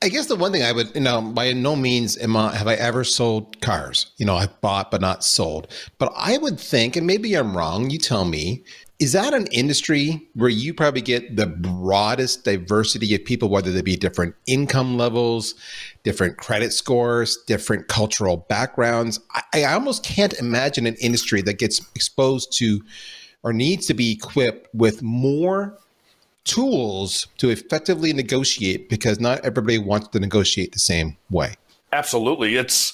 I 0.00 0.08
guess 0.10 0.26
the 0.26 0.36
one 0.36 0.52
thing 0.52 0.62
I 0.62 0.70
would, 0.70 0.94
you 0.94 1.00
know, 1.00 1.20
by 1.20 1.52
no 1.52 1.74
means 1.74 2.16
am 2.18 2.36
I, 2.36 2.54
have 2.54 2.68
I 2.68 2.74
ever 2.74 3.02
sold 3.02 3.60
cars. 3.60 4.12
You 4.16 4.26
know, 4.26 4.36
I've 4.36 4.60
bought 4.60 4.92
but 4.92 5.00
not 5.00 5.24
sold. 5.24 5.66
But 5.98 6.12
I 6.16 6.38
would 6.38 6.60
think, 6.60 6.94
and 6.94 7.04
maybe 7.04 7.34
I'm 7.34 7.56
wrong, 7.56 7.90
you 7.90 7.98
tell 7.98 8.24
me, 8.24 8.62
is 9.00 9.12
that 9.12 9.34
an 9.34 9.48
industry 9.48 10.28
where 10.34 10.48
you 10.48 10.72
probably 10.72 11.00
get 11.00 11.34
the 11.34 11.46
broadest 11.46 12.44
diversity 12.44 13.12
of 13.16 13.24
people, 13.24 13.48
whether 13.48 13.72
they 13.72 13.82
be 13.82 13.96
different 13.96 14.36
income 14.46 14.96
levels, 14.96 15.56
different 16.04 16.36
credit 16.36 16.72
scores, 16.72 17.36
different 17.48 17.88
cultural 17.88 18.36
backgrounds? 18.48 19.18
I, 19.34 19.42
I 19.54 19.74
almost 19.74 20.04
can't 20.04 20.32
imagine 20.34 20.86
an 20.86 20.96
industry 21.00 21.42
that 21.42 21.58
gets 21.58 21.80
exposed 21.96 22.56
to 22.58 22.82
or 23.42 23.52
needs 23.52 23.86
to 23.86 23.94
be 23.94 24.12
equipped 24.12 24.68
with 24.72 25.02
more 25.02 25.76
tools 26.44 27.26
to 27.38 27.50
effectively 27.50 28.12
negotiate 28.12 28.88
because 28.88 29.20
not 29.20 29.40
everybody 29.40 29.78
wants 29.78 30.08
to 30.08 30.20
negotiate 30.20 30.72
the 30.72 30.78
same 30.78 31.16
way. 31.30 31.54
Absolutely. 31.92 32.56
It's 32.56 32.92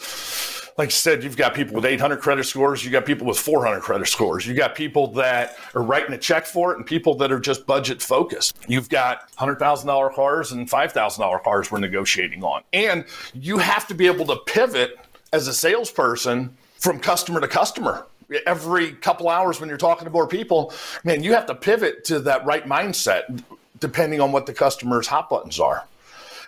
like 0.76 0.88
I 0.88 0.90
said, 0.90 1.22
you've 1.22 1.36
got 1.36 1.54
people 1.54 1.74
with 1.76 1.84
800 1.84 2.20
credit 2.20 2.44
scores, 2.44 2.84
you 2.84 2.90
got 2.90 3.06
people 3.06 3.26
with 3.26 3.38
400 3.38 3.80
credit 3.80 4.08
scores, 4.08 4.44
you 4.46 4.54
got 4.54 4.74
people 4.74 5.06
that 5.12 5.56
are 5.74 5.82
writing 5.82 6.12
a 6.12 6.18
check 6.18 6.46
for 6.46 6.72
it, 6.72 6.78
and 6.78 6.86
people 6.86 7.14
that 7.18 7.30
are 7.30 7.38
just 7.38 7.64
budget 7.66 8.02
focused. 8.02 8.56
You've 8.66 8.88
got 8.88 9.30
$100,000 9.36 10.14
cars 10.14 10.50
and 10.50 10.68
$5,000 10.68 11.42
cars 11.42 11.70
we're 11.70 11.78
negotiating 11.78 12.42
on. 12.42 12.62
And 12.72 13.04
you 13.34 13.58
have 13.58 13.86
to 13.86 13.94
be 13.94 14.06
able 14.06 14.26
to 14.26 14.36
pivot 14.46 14.98
as 15.32 15.46
a 15.46 15.54
salesperson 15.54 16.56
from 16.76 16.98
customer 16.98 17.40
to 17.40 17.48
customer 17.48 18.06
every 18.46 18.92
couple 18.92 19.28
hours 19.28 19.60
when 19.60 19.68
you're 19.68 19.78
talking 19.78 20.04
to 20.04 20.10
more 20.10 20.26
people, 20.26 20.72
man, 21.04 21.22
you 21.22 21.32
have 21.32 21.46
to 21.46 21.54
pivot 21.54 22.04
to 22.04 22.20
that 22.20 22.44
right 22.44 22.66
mindset 22.66 23.42
depending 23.80 24.20
on 24.20 24.32
what 24.32 24.46
the 24.46 24.54
customer's 24.54 25.06
hot 25.06 25.28
buttons 25.28 25.60
are. 25.60 25.86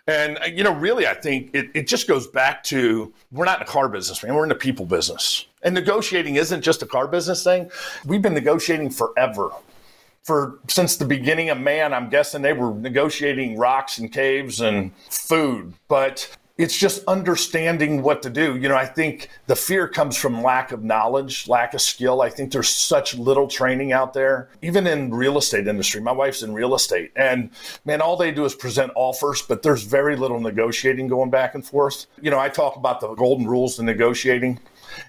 And, 0.07 0.39
uh, 0.39 0.45
you 0.45 0.63
know, 0.63 0.73
really, 0.73 1.07
I 1.07 1.15
think 1.15 1.51
it, 1.53 1.71
it 1.75 1.89
just 1.89 2.07
goes 2.07 2.27
back 2.27 2.63
to 2.65 3.13
we're 3.33 3.45
not 3.45 3.59
in 3.59 3.63
a 3.63 3.67
car 3.67 3.89
business, 3.89 4.23
man. 4.23 4.35
We're 4.35 4.45
in 4.45 4.53
a 4.53 4.57
people 4.57 4.87
business. 4.87 5.47
And 5.63 5.75
negotiating 5.75 6.37
isn't 6.37 6.63
just 6.63 6.83
a 6.83 6.87
car 6.87 7.09
business 7.09 7.43
thing. 7.43 7.71
We've 8.05 8.23
been 8.23 8.35
negotiating 8.35 8.91
forever. 8.91 9.51
For 10.23 10.59
since 10.69 10.97
the 10.97 11.05
beginning 11.05 11.51
of 11.51 11.59
man, 11.59 11.93
I'm 11.93 12.09
guessing 12.09 12.43
they 12.43 12.53
were 12.53 12.75
negotiating 12.75 13.57
rocks 13.57 13.99
and 13.99 14.13
caves 14.13 14.61
and 14.61 14.95
food. 15.09 15.75
But 15.89 16.37
it's 16.59 16.77
just 16.77 17.05
understanding 17.07 18.03
what 18.03 18.23
to 18.23 18.31
do. 18.31 18.57
You 18.57 18.69
know, 18.69 18.77
I 18.77 18.87
think 18.87 19.29
the 19.47 19.57
fear 19.57 19.87
comes 19.87 20.17
from 20.17 20.43
lack 20.43 20.73
of 20.73 20.83
knowledge, 20.83 21.49
lack 21.49 21.75
of 21.75 21.83
skill. 21.83 22.23
I 22.23 22.31
think 22.31 22.51
there's 22.51 22.71
such 22.71 23.15
little 23.15 23.47
training 23.47 23.93
out 23.93 24.15
there, 24.15 24.49
even 24.63 24.87
in 24.87 25.13
real 25.13 25.37
estate 25.37 25.69
industry. 25.69 26.01
My 26.01 26.13
wife's 26.13 26.43
in 26.43 26.55
real 26.55 26.75
estate, 26.75 27.13
and 27.15 27.51
man, 27.85 28.01
all 28.01 28.17
they 28.17 28.31
do 28.31 28.45
is 28.45 28.55
present 28.55 28.91
offers, 28.95 29.43
but 29.43 29.63
there's 29.63 29.83
very 29.83 30.17
little 30.17 30.41
negotiating 30.41 31.09
going 31.09 31.31
back 31.31 31.55
and 31.55 31.65
forth. 31.65 32.07
You 32.23 32.31
know, 32.31 32.39
I 32.39 32.49
talk 32.49 32.77
about 32.77 33.01
the 33.01 33.15
golden 33.15 33.47
rules 33.47 33.79
of 33.79 33.85
negotiating, 33.85 34.59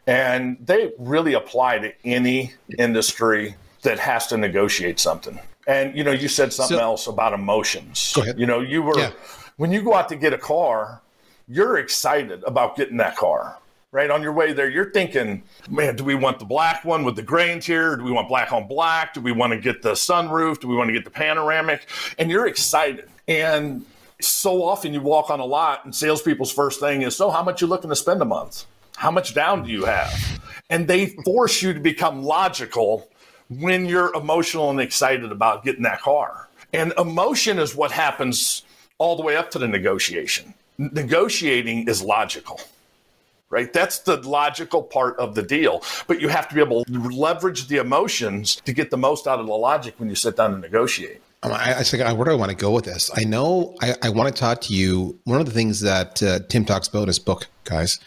and 0.05 0.57
they 0.59 0.91
really 0.97 1.33
apply 1.33 1.79
to 1.79 1.93
any 2.03 2.53
industry 2.77 3.55
that 3.83 3.99
has 3.99 4.27
to 4.27 4.37
negotiate 4.37 4.99
something. 4.99 5.39
And 5.65 5.95
you 5.97 6.03
know, 6.03 6.11
you 6.11 6.27
said 6.27 6.51
something 6.51 6.77
so, 6.77 6.83
else 6.83 7.07
about 7.07 7.31
emotions. 7.33 8.11
Go 8.13 8.21
ahead. 8.21 8.37
You 8.37 8.45
know, 8.45 8.59
you 8.59 8.81
were 8.81 8.99
yeah. 8.99 9.11
when 9.55 9.71
you 9.71 9.81
go 9.81 9.93
out 9.93 10.09
to 10.09 10.17
get 10.17 10.33
a 10.33 10.37
car 10.37 11.01
you're 11.47 11.77
excited 11.77 12.43
about 12.43 12.75
getting 12.75 12.97
that 12.97 13.15
car 13.15 13.57
right? 13.91 14.11
On 14.11 14.21
your 14.21 14.33
way 14.33 14.53
there 14.53 14.69
you're 14.69 14.91
thinking 14.91 15.43
man 15.69 15.95
do 15.95 16.03
we 16.03 16.13
want 16.15 16.39
the 16.39 16.45
black 16.45 16.83
one 16.83 17.03
with 17.03 17.15
the 17.15 17.21
gray 17.21 17.51
interior 17.51 17.95
do 17.95 18.03
we 18.03 18.11
want 18.11 18.27
black 18.27 18.51
on 18.51 18.67
black? 18.67 19.13
Do 19.13 19.21
we 19.21 19.31
want 19.31 19.53
to 19.53 19.59
get 19.59 19.81
the 19.81 19.93
sunroof? 19.93 20.59
Do 20.59 20.67
we 20.67 20.75
want 20.75 20.89
to 20.89 20.93
get 20.93 21.05
the 21.05 21.11
panoramic? 21.11 21.87
And 22.19 22.29
you're 22.29 22.47
excited. 22.47 23.09
And 23.27 23.85
so 24.19 24.63
often 24.63 24.93
you 24.93 25.01
walk 25.01 25.29
on 25.29 25.39
a 25.39 25.45
lot 25.45 25.85
and 25.85 25.95
salespeople's 25.95 26.51
first 26.51 26.79
thing 26.79 27.03
is 27.03 27.15
so 27.15 27.29
how 27.29 27.43
much 27.43 27.61
you 27.61 27.67
looking 27.67 27.89
to 27.89 27.95
spend 27.95 28.21
a 28.21 28.25
month? 28.25 28.65
How 28.97 29.11
much 29.11 29.33
down 29.33 29.63
do 29.63 29.71
you 29.71 29.85
have? 29.85 30.41
And 30.69 30.87
they 30.87 31.07
force 31.23 31.61
you 31.61 31.73
to 31.73 31.79
become 31.79 32.23
logical 32.23 33.09
when 33.49 33.85
you're 33.85 34.13
emotional 34.15 34.69
and 34.69 34.81
excited 34.81 35.31
about 35.31 35.63
getting 35.63 35.83
that 35.83 36.01
car. 36.01 36.49
And 36.73 36.93
emotion 36.97 37.59
is 37.59 37.75
what 37.75 37.91
happens 37.91 38.63
all 38.97 39.15
the 39.15 39.23
way 39.23 39.37
up 39.37 39.51
to 39.51 39.59
the 39.59 39.67
negotiation 39.67 40.53
negotiating 40.77 41.87
is 41.87 42.01
logical 42.01 42.59
right? 43.49 43.71
That's 43.71 43.99
the 43.99 44.17
logical 44.17 44.83
part 44.83 45.17
of 45.19 45.35
the 45.35 45.43
deal. 45.43 45.83
But 46.07 46.21
you 46.21 46.27
have 46.27 46.49
to 46.49 46.55
be 46.55 46.61
able 46.61 46.83
to 46.85 46.99
leverage 47.09 47.67
the 47.67 47.77
emotions 47.77 48.57
to 48.57 48.73
get 48.73 48.91
the 48.91 48.97
most 48.97 49.27
out 49.27 49.39
of 49.39 49.47
the 49.47 49.53
logic 49.53 49.95
when 49.97 50.09
you 50.09 50.15
sit 50.15 50.35
down 50.35 50.53
and 50.53 50.61
negotiate. 50.61 51.21
I, 51.43 51.75
I 51.79 51.83
think 51.83 52.03
where 52.17 52.25
do 52.25 52.31
I 52.31 52.35
want 52.35 52.49
to 52.49 52.57
go 52.57 52.71
with 52.71 52.85
this? 52.85 53.11
I 53.15 53.23
know 53.23 53.75
I, 53.81 53.93
I 54.01 54.09
want 54.09 54.33
to 54.33 54.39
talk 54.39 54.59
to 54.61 54.73
you. 54.73 55.19
One 55.25 55.39
of 55.39 55.45
the 55.45 55.51
things 55.51 55.81
that 55.81 56.21
uh, 56.23 56.39
Tim 56.49 56.65
talks 56.65 56.87
about 56.87 57.03
in 57.03 57.07
his 57.07 57.19
book, 57.19 57.47
guys, 57.63 57.99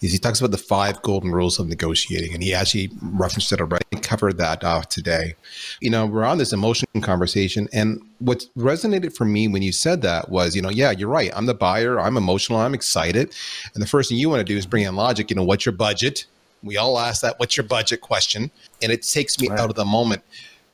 is 0.00 0.12
he 0.12 0.18
talks 0.18 0.40
about 0.40 0.52
the 0.52 0.58
five 0.58 1.02
golden 1.02 1.30
rules 1.30 1.58
of 1.58 1.68
negotiating, 1.68 2.32
and 2.32 2.42
he 2.42 2.54
actually 2.54 2.90
referenced 3.02 3.52
it 3.52 3.60
already. 3.60 3.84
Covered 4.00 4.38
that 4.38 4.64
off 4.64 4.88
today. 4.88 5.34
You 5.82 5.90
know, 5.90 6.06
we're 6.06 6.24
on 6.24 6.38
this 6.38 6.54
emotion 6.54 6.88
conversation, 7.02 7.68
and 7.74 8.00
what 8.20 8.46
resonated 8.56 9.14
for 9.14 9.26
me 9.26 9.48
when 9.48 9.60
you 9.60 9.70
said 9.72 10.00
that 10.02 10.30
was, 10.30 10.56
you 10.56 10.62
know, 10.62 10.70
yeah, 10.70 10.90
you're 10.90 11.10
right. 11.10 11.30
I'm 11.36 11.44
the 11.44 11.54
buyer. 11.54 12.00
I'm 12.00 12.16
emotional. 12.16 12.58
I'm 12.58 12.72
excited, 12.72 13.34
and 13.74 13.82
the 13.82 13.86
first 13.86 14.08
thing 14.08 14.16
you 14.16 14.30
want 14.30 14.40
to 14.40 14.44
do 14.44 14.56
is 14.56 14.64
bring 14.64 14.84
in 14.84 14.96
logic. 14.96 15.28
You 15.28 15.36
know, 15.36 15.44
what's 15.44 15.66
your 15.66 15.74
budget? 15.74 16.24
We 16.62 16.78
all 16.78 16.98
ask 16.98 17.20
that. 17.20 17.38
What's 17.38 17.54
your 17.54 17.66
budget 17.66 18.00
question, 18.00 18.50
and 18.82 18.90
it 18.90 19.02
takes 19.02 19.38
me 19.38 19.48
right. 19.48 19.60
out 19.60 19.68
of 19.68 19.76
the 19.76 19.84
moment 19.84 20.22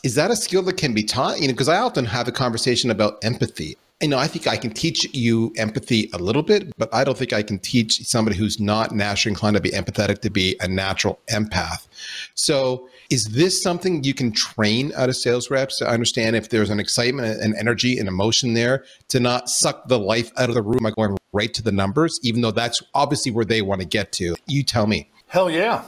is 0.04 0.14
that 0.16 0.30
a 0.30 0.37
skill 0.37 0.62
that 0.62 0.76
can 0.76 0.92
be 0.92 1.02
taught? 1.02 1.40
You 1.40 1.49
know, 1.49 1.54
because 1.54 1.68
I 1.68 1.78
often 1.78 2.04
have 2.04 2.28
a 2.28 2.32
conversation 2.32 2.90
about 2.90 3.25
empathy. 3.25 3.76
You 4.02 4.08
know, 4.08 4.18
I 4.18 4.26
think 4.26 4.46
I 4.46 4.58
can 4.58 4.70
teach 4.70 5.02
you 5.14 5.50
empathy 5.56 6.11
a 6.12 6.18
little 6.18 6.42
bit, 6.42 6.76
but 6.76 6.92
I 6.92 7.04
don't 7.04 7.16
think 7.16 7.32
I 7.32 7.42
can 7.42 7.58
teach 7.58 8.04
somebody 8.06 8.37
who's 8.37 8.61
not 8.61 8.92
naturally 8.92 9.32
inclined 9.32 9.56
to 9.56 9.62
be 9.62 9.70
empathetic 9.70 10.20
to 10.20 10.30
be 10.30 10.56
a 10.61 10.68
natural 10.68 11.20
empath. 11.30 11.87
So, 12.34 12.88
is 13.08 13.25
this 13.26 13.62
something 13.62 14.04
you 14.04 14.12
can 14.12 14.32
train 14.32 14.92
out 14.94 15.08
of 15.08 15.16
sales 15.16 15.50
reps 15.50 15.78
to 15.78 15.88
understand 15.88 16.37
if 16.37 16.50
there's 16.50 16.70
an 16.70 16.80
excitement 16.80 17.40
and 17.40 17.54
energy 17.56 17.99
and 17.99 18.08
emotion 18.08 18.54
there 18.54 18.84
to 19.08 19.20
not 19.20 19.49
suck 19.49 19.88
the 19.88 19.99
life 19.99 20.32
out 20.37 20.49
of 20.49 20.54
the 20.54 20.62
room 20.62 20.80
by 20.82 20.90
going 20.90 21.16
right 21.32 21.54
to 21.54 21.62
the 21.62 21.73
numbers, 21.73 22.18
even 22.23 22.42
though 22.42 22.50
that's 22.50 22.82
obviously 22.94 23.32
where 23.32 23.44
they 23.44 23.62
want 23.62 23.80
to 23.80 23.87
get 23.87 24.12
to? 24.12 24.34
You 24.46 24.64
tell 24.64 24.87
me. 24.87 25.11
Hell 25.28 25.50
yeah. 25.50 25.84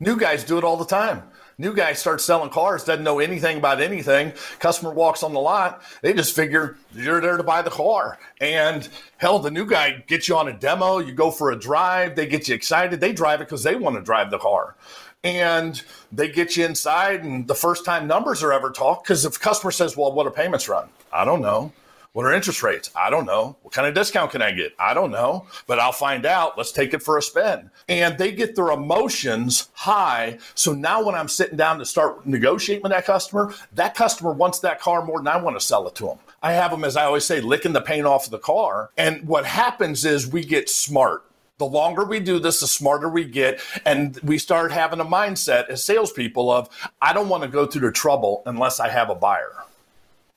New 0.00 0.16
guys 0.18 0.44
do 0.44 0.58
it 0.58 0.64
all 0.64 0.76
the 0.76 0.84
time. 0.84 1.22
New 1.60 1.74
guy 1.74 1.92
starts 1.92 2.24
selling 2.24 2.50
cars, 2.50 2.84
doesn't 2.84 3.02
know 3.02 3.18
anything 3.18 3.58
about 3.58 3.80
anything. 3.80 4.32
Customer 4.60 4.92
walks 4.92 5.24
on 5.24 5.32
the 5.32 5.40
lot, 5.40 5.82
they 6.02 6.12
just 6.12 6.36
figure 6.36 6.76
you're 6.94 7.20
there 7.20 7.36
to 7.36 7.42
buy 7.42 7.62
the 7.62 7.70
car. 7.70 8.16
And 8.40 8.88
hell, 9.16 9.40
the 9.40 9.50
new 9.50 9.66
guy 9.66 10.04
gets 10.06 10.28
you 10.28 10.36
on 10.36 10.46
a 10.46 10.52
demo, 10.52 10.98
you 10.98 11.10
go 11.10 11.32
for 11.32 11.50
a 11.50 11.58
drive, 11.58 12.14
they 12.14 12.26
get 12.26 12.46
you 12.46 12.54
excited. 12.54 13.00
They 13.00 13.12
drive 13.12 13.40
it 13.40 13.46
because 13.46 13.64
they 13.64 13.74
want 13.74 13.96
to 13.96 14.02
drive 14.02 14.30
the 14.30 14.38
car. 14.38 14.76
And 15.24 15.82
they 16.12 16.28
get 16.28 16.56
you 16.56 16.64
inside, 16.64 17.24
and 17.24 17.48
the 17.48 17.56
first 17.56 17.84
time 17.84 18.06
numbers 18.06 18.44
are 18.44 18.52
ever 18.52 18.70
talked, 18.70 19.04
because 19.04 19.24
if 19.24 19.40
customer 19.40 19.72
says, 19.72 19.96
Well, 19.96 20.12
what 20.12 20.24
do 20.24 20.30
payments 20.30 20.68
run? 20.68 20.88
I 21.12 21.24
don't 21.24 21.42
know. 21.42 21.72
What 22.14 22.24
are 22.24 22.32
interest 22.32 22.62
rates? 22.62 22.90
I 22.96 23.10
don't 23.10 23.26
know. 23.26 23.58
What 23.62 23.74
kind 23.74 23.86
of 23.86 23.94
discount 23.94 24.30
can 24.30 24.40
I 24.40 24.50
get? 24.50 24.72
I 24.78 24.94
don't 24.94 25.10
know, 25.10 25.46
but 25.66 25.78
I'll 25.78 25.92
find 25.92 26.24
out. 26.24 26.56
Let's 26.56 26.72
take 26.72 26.94
it 26.94 27.02
for 27.02 27.18
a 27.18 27.22
spin. 27.22 27.70
And 27.86 28.16
they 28.16 28.32
get 28.32 28.56
their 28.56 28.70
emotions 28.70 29.68
high. 29.74 30.38
So 30.54 30.72
now 30.72 31.04
when 31.04 31.14
I'm 31.14 31.28
sitting 31.28 31.58
down 31.58 31.78
to 31.78 31.84
start 31.84 32.26
negotiating 32.26 32.82
with 32.82 32.92
that 32.92 33.04
customer, 33.04 33.54
that 33.74 33.94
customer 33.94 34.32
wants 34.32 34.58
that 34.60 34.80
car 34.80 35.04
more 35.04 35.18
than 35.18 35.28
I 35.28 35.36
want 35.36 35.60
to 35.60 35.64
sell 35.64 35.86
it 35.86 35.94
to 35.96 36.06
them. 36.06 36.18
I 36.42 36.52
have 36.52 36.70
them, 36.70 36.82
as 36.82 36.96
I 36.96 37.04
always 37.04 37.24
say, 37.24 37.42
licking 37.42 37.74
the 37.74 37.82
paint 37.82 38.06
off 38.06 38.24
of 38.24 38.30
the 38.30 38.38
car. 38.38 38.90
And 38.96 39.28
what 39.28 39.44
happens 39.44 40.04
is 40.06 40.26
we 40.26 40.44
get 40.44 40.70
smart. 40.70 41.24
The 41.58 41.66
longer 41.66 42.04
we 42.04 42.20
do 42.20 42.38
this, 42.38 42.60
the 42.60 42.68
smarter 42.68 43.08
we 43.08 43.26
get. 43.26 43.60
And 43.84 44.18
we 44.22 44.38
start 44.38 44.72
having 44.72 45.00
a 45.00 45.04
mindset 45.04 45.68
as 45.68 45.84
salespeople 45.84 46.50
of, 46.50 46.70
I 47.02 47.12
don't 47.12 47.28
want 47.28 47.42
to 47.42 47.48
go 47.48 47.66
through 47.66 47.86
the 47.86 47.92
trouble 47.92 48.42
unless 48.46 48.80
I 48.80 48.88
have 48.88 49.10
a 49.10 49.14
buyer. 49.14 49.52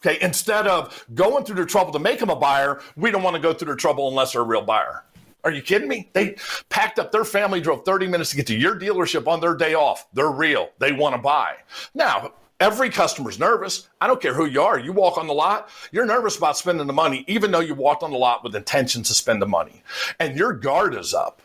Okay, 0.04 0.18
instead 0.22 0.66
of 0.66 1.06
going 1.14 1.46
through 1.46 1.58
the 1.58 1.66
trouble 1.66 1.92
to 1.92 2.00
make 2.00 2.20
them 2.20 2.32
a 2.32 2.36
buyer, 2.36 2.82
we 2.96 3.12
don't 3.12 3.22
want 3.22 3.36
to 3.36 3.42
go 3.42 3.54
through 3.54 3.72
the 3.72 3.78
trouble 3.78 4.08
unless 4.08 4.34
they're 4.34 4.42
a 4.42 4.46
real 4.46 4.64
buyer. 4.64 5.04
Are 5.44 5.52
you 5.52 5.62
kidding 5.62 5.88
me? 5.88 6.10
They 6.14 6.38
packed 6.70 7.00
up 7.00 7.12
their 7.12 7.24
family, 7.24 7.62
drove 7.62 7.86
30 7.86 8.08
minutes 8.08 8.32
to 8.32 8.36
get 8.36 8.48
to 8.48 8.56
your 8.56 8.80
dealership 8.80 9.28
on 9.28 9.40
their 9.40 9.56
day 9.56 9.74
off. 9.76 10.08
They're 10.14 10.32
real. 10.32 10.70
They 10.80 10.92
want 10.92 11.16
to 11.16 11.22
buy. 11.22 11.58
Now, 11.94 12.34
every 12.60 12.90
customer's 12.90 13.40
nervous. 13.40 13.90
I 14.00 14.08
don't 14.08 14.22
care 14.22 14.34
who 14.34 14.46
you 14.46 14.62
are. 14.62 14.80
You 14.80 14.92
walk 14.94 15.18
on 15.18 15.28
the 15.28 15.34
lot, 15.34 15.70
you're 15.92 16.06
nervous 16.06 16.38
about 16.38 16.58
spending 16.58 16.88
the 16.88 16.94
money, 16.94 17.26
even 17.28 17.52
though 17.52 17.60
you 17.60 17.76
walked 17.76 18.04
on 18.04 18.12
the 18.12 18.18
lot 18.18 18.44
with 18.44 18.56
intentions 18.56 19.08
to 19.08 19.14
spend 19.14 19.42
the 19.42 19.48
money. 19.48 19.84
And 20.20 20.38
your 20.38 20.54
guard 20.54 20.96
is 20.96 21.14
up 21.14 21.42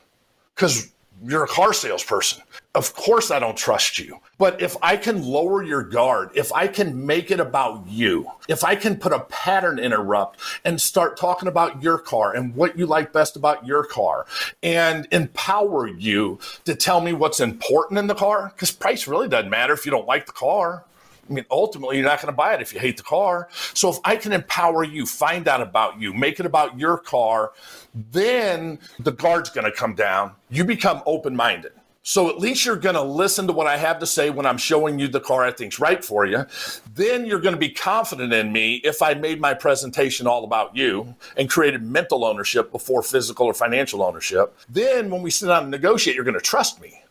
because 0.55 0.93
you're 1.25 1.45
a 1.45 1.49
car 1.49 1.73
salesperson. 1.73 2.43
Of 2.75 2.95
course, 2.95 3.31
I 3.31 3.39
don't 3.39 3.57
trust 3.57 3.99
you. 3.99 4.19
But 4.37 4.61
if 4.61 4.77
I 4.83 4.99
can 4.99 5.23
lower 5.23 5.63
your 5.63 5.83
guard, 5.83 6.31
if 6.35 6.53
I 6.53 6.69
can 6.69 7.07
make 7.07 7.31
it 7.31 7.41
about 7.41 7.89
you, 7.89 8.31
if 8.49 8.65
I 8.65 8.77
can 8.77 8.97
put 8.97 9.13
a 9.13 9.21
pattern 9.21 9.79
interrupt 9.79 10.41
and 10.65 10.79
start 10.79 11.17
talking 11.17 11.49
about 11.49 11.83
your 11.83 11.97
car 11.97 12.37
and 12.37 12.55
what 12.55 12.79
you 12.79 12.85
like 12.85 13.15
best 13.15 13.35
about 13.35 13.67
your 13.67 13.83
car 13.83 14.27
and 14.63 15.09
empower 15.11 15.87
you 15.87 16.39
to 16.67 16.75
tell 16.75 17.01
me 17.01 17.15
what's 17.15 17.41
important 17.41 17.99
in 17.99 18.09
the 18.09 18.15
car, 18.15 18.53
because 18.55 18.71
price 18.71 19.09
really 19.09 19.29
doesn't 19.29 19.51
matter 19.51 19.73
if 19.73 19.87
you 19.87 19.91
don't 19.91 20.07
like 20.07 20.27
the 20.27 20.33
car. 20.33 20.85
I 21.29 21.33
mean, 21.33 21.47
ultimately, 21.51 21.97
you're 21.97 22.07
not 22.07 22.21
going 22.21 22.33
to 22.33 22.37
buy 22.37 22.55
it 22.55 22.61
if 22.61 22.73
you 22.73 22.79
hate 22.79 22.99
the 22.99 23.03
car. 23.03 23.49
So 23.75 23.91
if 23.91 23.99
I 24.05 24.17
can 24.17 24.33
empower 24.33 24.85
you, 24.85 25.07
find 25.07 25.49
out 25.49 25.61
about 25.61 26.01
you, 26.01 26.13
make 26.13 26.39
it 26.39 26.47
about 26.47 26.79
your 26.79 26.99
car, 26.99 27.53
then 27.97 28.79
the 28.99 29.13
guard's 29.13 29.51
going 29.51 29.65
to 29.65 29.73
come 29.73 29.95
down. 29.95 30.33
You 30.51 30.65
become 30.65 31.03
open 31.07 31.35
minded. 31.35 31.73
So 32.03 32.29
at 32.29 32.39
least 32.39 32.65
you're 32.65 32.77
going 32.77 32.95
to 32.95 33.03
listen 33.03 33.49
to 33.49 33.53
what 33.53 33.67
I 33.67 33.77
have 33.79 33.99
to 33.99 34.07
say 34.07 34.31
when 34.31 34.47
I'm 34.47 34.59
showing 34.59 34.97
you 35.01 35.09
the 35.09 35.19
car 35.19 35.45
I 35.45 35.51
think's 35.51 35.81
right 35.81 36.05
for 36.05 36.25
you. 36.25 36.47
Then 36.95 37.27
you're 37.27 37.41
going 37.41 37.55
to 37.55 37.59
be 37.59 37.71
confident 37.71 38.33
in 38.33 38.53
me 38.53 38.77
if 38.85 39.03
I 39.03 39.15
made 39.15 39.41
my 39.41 39.55
presentation 39.55 40.29
all 40.29 40.45
about 40.45 40.77
you 40.77 41.17
and 41.37 41.51
created 41.51 41.83
mental 41.83 42.25
ownership 42.25 42.71
before 42.71 43.03
physical 43.03 43.47
or 43.47 43.55
financial 43.55 44.05
ownership. 44.05 44.57
Then 44.69 45.11
when 45.11 45.21
we 45.21 45.33
sit 45.33 45.47
down 45.47 45.65
and 45.65 45.71
negotiate, 45.73 46.15
you're 46.15 46.25
going 46.25 46.39
to 46.39 46.41
trust 46.41 46.81
me. 46.81 47.03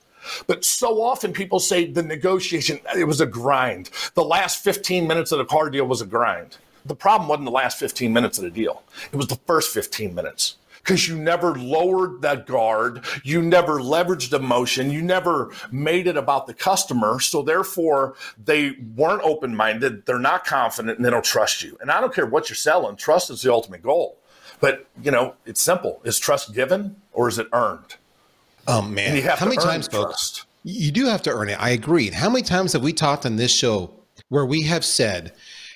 But 0.48 0.64
so 0.64 1.02
often 1.02 1.34
people 1.34 1.60
say 1.60 1.92
the 1.92 2.02
negotiation, 2.02 2.80
it 2.98 3.04
was 3.04 3.20
a 3.20 3.26
grind. 3.26 3.90
The 4.14 4.24
last 4.24 4.64
15 4.64 5.06
minutes 5.08 5.34
of 5.34 5.40
the 5.40 5.46
car 5.46 5.70
deal 5.70 5.86
was 5.86 6.02
a 6.02 6.06
grind. 6.06 6.58
The 6.86 6.96
problem 6.96 7.28
wasn't 7.28 7.46
the 7.46 7.52
last 7.52 7.80
15 7.80 8.14
minutes 8.14 8.38
of 8.38 8.46
the 8.46 8.52
deal, 8.52 8.84
it 9.12 9.18
was 9.18 9.28
the 9.28 9.40
first 9.46 9.74
15 9.74 10.16
minutes 10.16 10.56
because 10.86 11.08
you 11.08 11.18
never 11.18 11.56
lowered 11.56 12.22
that 12.22 12.46
guard, 12.46 13.04
you 13.24 13.42
never 13.42 13.80
leveraged 13.80 14.34
emotion, 14.34 14.92
you 14.92 15.02
never 15.02 15.52
made 15.72 16.06
it 16.06 16.16
about 16.16 16.46
the 16.46 16.54
customer. 16.54 17.20
So 17.20 17.42
therefore, 17.42 18.14
they 18.44 18.78
weren't 18.96 19.24
open 19.24 19.56
minded, 19.56 20.06
they're 20.06 20.20
not 20.20 20.46
confident, 20.46 20.98
and 20.98 21.06
they 21.06 21.10
don't 21.10 21.26
trust 21.26 21.64
you. 21.64 21.76
And 21.82 21.90
I 21.90 22.00
don't 22.00 22.14
care 22.14 22.28
what 22.28 22.50
you're 22.50 22.56
selling, 22.56 22.96
trust 22.98 23.32
is 23.32 23.42
the 23.42 23.52
ultimate 23.52 23.82
goal. 23.82 24.20
But 24.60 24.86
you 25.02 25.12
know, 25.12 25.34
it's 25.46 25.62
simple: 25.62 26.00
is 26.04 26.20
trust 26.20 26.54
given 26.54 26.96
or 27.14 27.28
is 27.28 27.40
it 27.40 27.48
earned? 27.52 27.96
Oh 28.68 28.82
man, 28.82 29.20
how 29.22 29.46
many 29.46 29.58
times, 29.58 29.88
trust. 29.88 30.40
folks? 30.40 30.46
You 30.64 30.92
do 30.92 31.08
have 31.08 31.22
to 31.24 31.32
earn 31.32 31.50
it. 31.50 31.62
I 31.62 31.72
agree. 31.72 32.10
How 32.12 32.30
many 32.30 32.44
times 32.44 32.74
have 32.74 32.84
we 32.84 32.94
talked 32.94 33.26
on 33.26 33.36
this 33.36 33.52
show 33.52 33.92
where 34.30 34.46
we 34.46 34.62
have 34.64 34.86
said, 34.86 35.34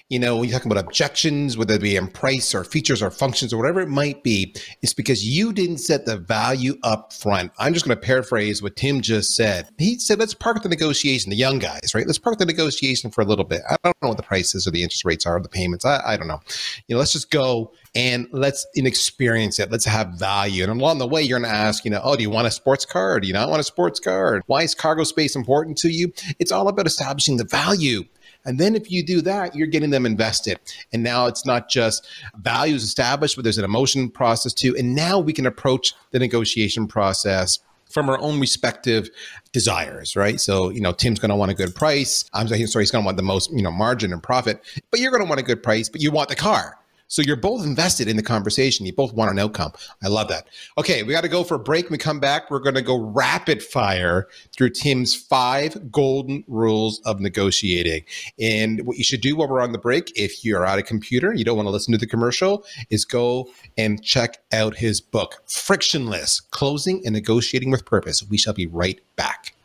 you 0.09 0.17
know, 0.17 0.37
when 0.37 0.49
you're 0.49 0.57
talking 0.57 0.71
about 0.71 0.83
objections, 0.83 1.55
whether 1.55 1.75
it 1.75 1.81
be 1.81 1.95
in 1.95 2.07
price 2.07 2.55
or 2.55 2.63
features 2.63 3.03
or 3.03 3.11
functions 3.11 3.53
or 3.53 3.57
whatever 3.57 3.79
it 3.79 3.89
might 3.89 4.23
be, 4.23 4.55
it's 4.81 4.93
because 4.93 5.23
you 5.23 5.53
didn't 5.53 5.77
set 5.77 6.05
the 6.05 6.17
value 6.17 6.77
up 6.81 7.13
front. 7.13 7.51
I'm 7.59 7.75
just 7.75 7.85
going 7.85 7.95
to 7.95 8.01
paraphrase 8.01 8.63
what 8.63 8.75
Tim 8.75 9.01
just 9.01 9.35
said. 9.35 9.69
He 9.77 9.99
said, 9.99 10.17
let's 10.17 10.33
park 10.33 10.63
the 10.63 10.69
negotiation, 10.69 11.29
the 11.29 11.35
young 11.35 11.59
guys, 11.59 11.93
right? 11.93 12.07
Let's 12.07 12.17
park 12.17 12.39
the 12.39 12.45
negotiation 12.47 13.11
for 13.11 13.21
a 13.21 13.25
little 13.25 13.45
bit. 13.45 13.61
I 13.69 13.75
don't 13.83 13.95
know 14.01 14.07
what 14.09 14.17
the 14.17 14.23
prices 14.23 14.65
or 14.65 14.71
the 14.71 14.81
interest 14.81 15.05
rates 15.05 15.27
are, 15.27 15.39
the 15.39 15.47
payments. 15.47 15.85
I, 15.85 16.01
I 16.03 16.17
don't 16.17 16.27
know. 16.27 16.41
You 16.87 16.95
know, 16.95 16.99
let's 16.99 17.13
just 17.13 17.29
go 17.29 17.71
and 17.93 18.27
let's 18.31 18.65
experience 18.75 19.59
it. 19.59 19.71
Let's 19.71 19.85
have 19.85 20.13
value. 20.13 20.63
And 20.63 20.71
along 20.71 20.97
the 20.97 21.07
way, 21.07 21.21
you're 21.21 21.39
going 21.39 21.51
to 21.51 21.55
ask, 21.55 21.85
you 21.85 21.91
know, 21.91 22.01
oh, 22.03 22.15
do 22.15 22.23
you 22.23 22.31
want 22.31 22.47
a 22.47 22.51
sports 22.51 22.83
car? 22.83 23.13
Or 23.13 23.19
do 23.19 23.27
you 23.27 23.33
not 23.33 23.49
want 23.49 23.59
a 23.59 23.63
sports 23.63 23.99
car? 23.99 24.41
Why 24.47 24.63
is 24.63 24.73
cargo 24.73 25.03
space 25.03 25.35
important 25.35 25.77
to 25.79 25.89
you? 25.89 26.11
It's 26.39 26.51
all 26.51 26.67
about 26.67 26.87
establishing 26.87 27.37
the 27.37 27.43
value 27.43 28.05
and 28.45 28.59
then 28.59 28.75
if 28.75 28.89
you 28.91 29.05
do 29.05 29.21
that, 29.21 29.55
you're 29.55 29.67
getting 29.67 29.89
them 29.89 30.05
invested. 30.05 30.59
And 30.93 31.03
now 31.03 31.27
it's 31.27 31.45
not 31.45 31.69
just 31.69 32.07
values 32.41 32.83
established, 32.83 33.35
but 33.35 33.43
there's 33.43 33.57
an 33.57 33.65
emotion 33.65 34.09
process 34.09 34.53
too. 34.53 34.75
And 34.77 34.95
now 34.95 35.19
we 35.19 35.33
can 35.33 35.45
approach 35.45 35.93
the 36.11 36.19
negotiation 36.19 36.87
process 36.87 37.59
from 37.89 38.09
our 38.09 38.19
own 38.19 38.39
respective 38.39 39.09
desires, 39.51 40.15
right? 40.15 40.39
So, 40.39 40.69
you 40.69 40.79
know, 40.79 40.93
Tim's 40.93 41.19
going 41.19 41.29
to 41.29 41.35
want 41.35 41.51
a 41.51 41.55
good 41.55 41.75
price. 41.75 42.25
I'm 42.33 42.47
sorry, 42.47 42.59
he's 42.59 42.91
going 42.91 43.03
to 43.03 43.05
want 43.05 43.17
the 43.17 43.23
most, 43.23 43.51
you 43.51 43.63
know, 43.63 43.71
margin 43.71 44.13
and 44.13 44.21
profit, 44.21 44.61
but 44.91 44.99
you're 44.99 45.11
going 45.11 45.23
to 45.23 45.29
want 45.29 45.39
a 45.39 45.43
good 45.43 45.63
price, 45.63 45.89
but 45.89 46.01
you 46.01 46.11
want 46.11 46.29
the 46.29 46.35
car. 46.35 46.78
So 47.09 47.23
you're 47.23 47.35
both 47.35 47.65
invested 47.65 48.07
in 48.07 48.17
the 48.17 48.23
conversation. 48.23 48.85
You 48.85 48.93
both 48.93 49.13
want 49.13 49.31
an 49.31 49.39
outcome. 49.39 49.73
I 50.03 50.07
love 50.07 50.27
that. 50.29 50.47
Okay, 50.77 51.01
we 51.01 51.11
got 51.11 51.21
to 51.21 51.27
go 51.27 51.43
for 51.43 51.55
a 51.55 51.59
break. 51.59 51.85
When 51.85 51.93
we 51.93 51.97
come 51.97 52.19
back, 52.19 52.51
we're 52.51 52.59
going 52.59 52.75
to 52.75 52.83
go 52.83 52.99
rapid 52.99 53.63
fire 53.63 54.27
through 54.55 54.69
Tim's 54.69 55.15
five 55.15 55.91
golden 55.91 56.43
rules 56.47 57.01
of 57.05 57.19
negotiating. 57.19 58.05
And 58.39 58.85
what 58.85 58.97
you 58.97 59.03
should 59.03 59.21
do 59.21 59.35
while 59.35 59.47
we're 59.47 59.59
on 59.59 59.71
the 59.71 59.79
break, 59.79 60.13
if 60.15 60.45
you're 60.45 60.65
at 60.65 60.77
a 60.77 60.83
computer, 60.83 61.33
you 61.33 61.43
don't 61.43 61.57
want 61.57 61.65
to 61.65 61.71
listen 61.71 61.91
to 61.93 61.97
the 61.97 62.05
commercial, 62.05 62.63
is 62.91 63.05
go 63.05 63.49
and 63.75 64.03
check 64.03 64.37
out 64.53 64.77
his 64.77 65.01
book, 65.01 65.41
Frictionless 65.47 66.39
Closing 66.39 67.01
and 67.03 67.15
Negotiating 67.15 67.71
with 67.71 67.85
Purpose. 67.85 68.23
We 68.29 68.37
shall 68.37 68.53
be 68.53 68.67
right 68.67 68.99
back. 69.15 69.55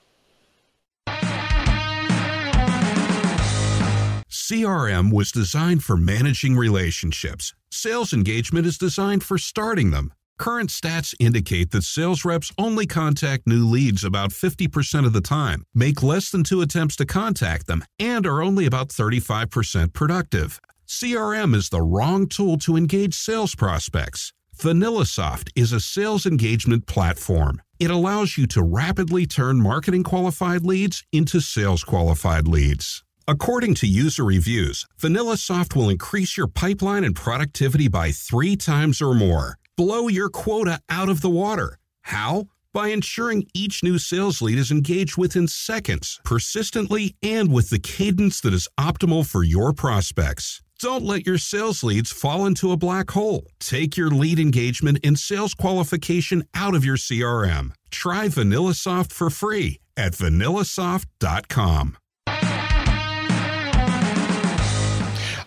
CRM 4.46 5.10
was 5.10 5.32
designed 5.32 5.82
for 5.82 5.96
managing 5.96 6.54
relationships. 6.54 7.54
Sales 7.70 8.12
engagement 8.12 8.66
is 8.66 8.76
designed 8.76 9.24
for 9.24 9.38
starting 9.38 9.90
them. 9.90 10.12
Current 10.38 10.68
stats 10.68 11.14
indicate 11.18 11.70
that 11.70 11.82
sales 11.82 12.26
reps 12.26 12.52
only 12.58 12.86
contact 12.86 13.46
new 13.46 13.66
leads 13.66 14.04
about 14.04 14.32
50% 14.32 15.06
of 15.06 15.14
the 15.14 15.22
time, 15.22 15.64
make 15.74 16.02
less 16.02 16.30
than 16.30 16.44
two 16.44 16.60
attempts 16.60 16.94
to 16.96 17.06
contact 17.06 17.66
them, 17.66 17.84
and 17.98 18.26
are 18.26 18.42
only 18.42 18.66
about 18.66 18.90
35% 18.90 19.94
productive. 19.94 20.60
CRM 20.86 21.54
is 21.54 21.70
the 21.70 21.80
wrong 21.80 22.28
tool 22.28 22.58
to 22.58 22.76
engage 22.76 23.14
sales 23.14 23.54
prospects. 23.54 24.34
VanillaSoft 24.58 25.52
is 25.56 25.72
a 25.72 25.80
sales 25.80 26.26
engagement 26.26 26.86
platform. 26.86 27.62
It 27.78 27.90
allows 27.90 28.36
you 28.36 28.46
to 28.48 28.62
rapidly 28.62 29.24
turn 29.24 29.62
marketing 29.62 30.02
qualified 30.02 30.66
leads 30.66 31.02
into 31.12 31.40
sales 31.40 31.82
qualified 31.82 32.46
leads. 32.46 33.03
According 33.26 33.74
to 33.76 33.86
user 33.86 34.22
reviews, 34.22 34.84
VanillaSoft 35.00 35.74
will 35.74 35.88
increase 35.88 36.36
your 36.36 36.46
pipeline 36.46 37.04
and 37.04 37.16
productivity 37.16 37.88
by 37.88 38.12
three 38.12 38.54
times 38.54 39.00
or 39.00 39.14
more. 39.14 39.56
Blow 39.76 40.08
your 40.08 40.28
quota 40.28 40.80
out 40.90 41.08
of 41.08 41.22
the 41.22 41.30
water. 41.30 41.78
How? 42.02 42.44
By 42.74 42.88
ensuring 42.88 43.46
each 43.54 43.82
new 43.82 43.96
sales 43.96 44.42
lead 44.42 44.58
is 44.58 44.70
engaged 44.70 45.16
within 45.16 45.48
seconds, 45.48 46.20
persistently, 46.22 47.16
and 47.22 47.50
with 47.50 47.70
the 47.70 47.78
cadence 47.78 48.42
that 48.42 48.52
is 48.52 48.68
optimal 48.78 49.26
for 49.26 49.42
your 49.42 49.72
prospects. 49.72 50.62
Don't 50.78 51.04
let 51.04 51.24
your 51.26 51.38
sales 51.38 51.82
leads 51.82 52.12
fall 52.12 52.44
into 52.44 52.72
a 52.72 52.76
black 52.76 53.10
hole. 53.12 53.46
Take 53.58 53.96
your 53.96 54.10
lead 54.10 54.38
engagement 54.38 54.98
and 55.02 55.18
sales 55.18 55.54
qualification 55.54 56.44
out 56.54 56.74
of 56.74 56.84
your 56.84 56.96
CRM. 56.98 57.70
Try 57.90 58.26
VanillaSoft 58.26 59.12
for 59.12 59.30
free 59.30 59.80
at 59.96 60.12
vanillasoft.com. 60.12 61.96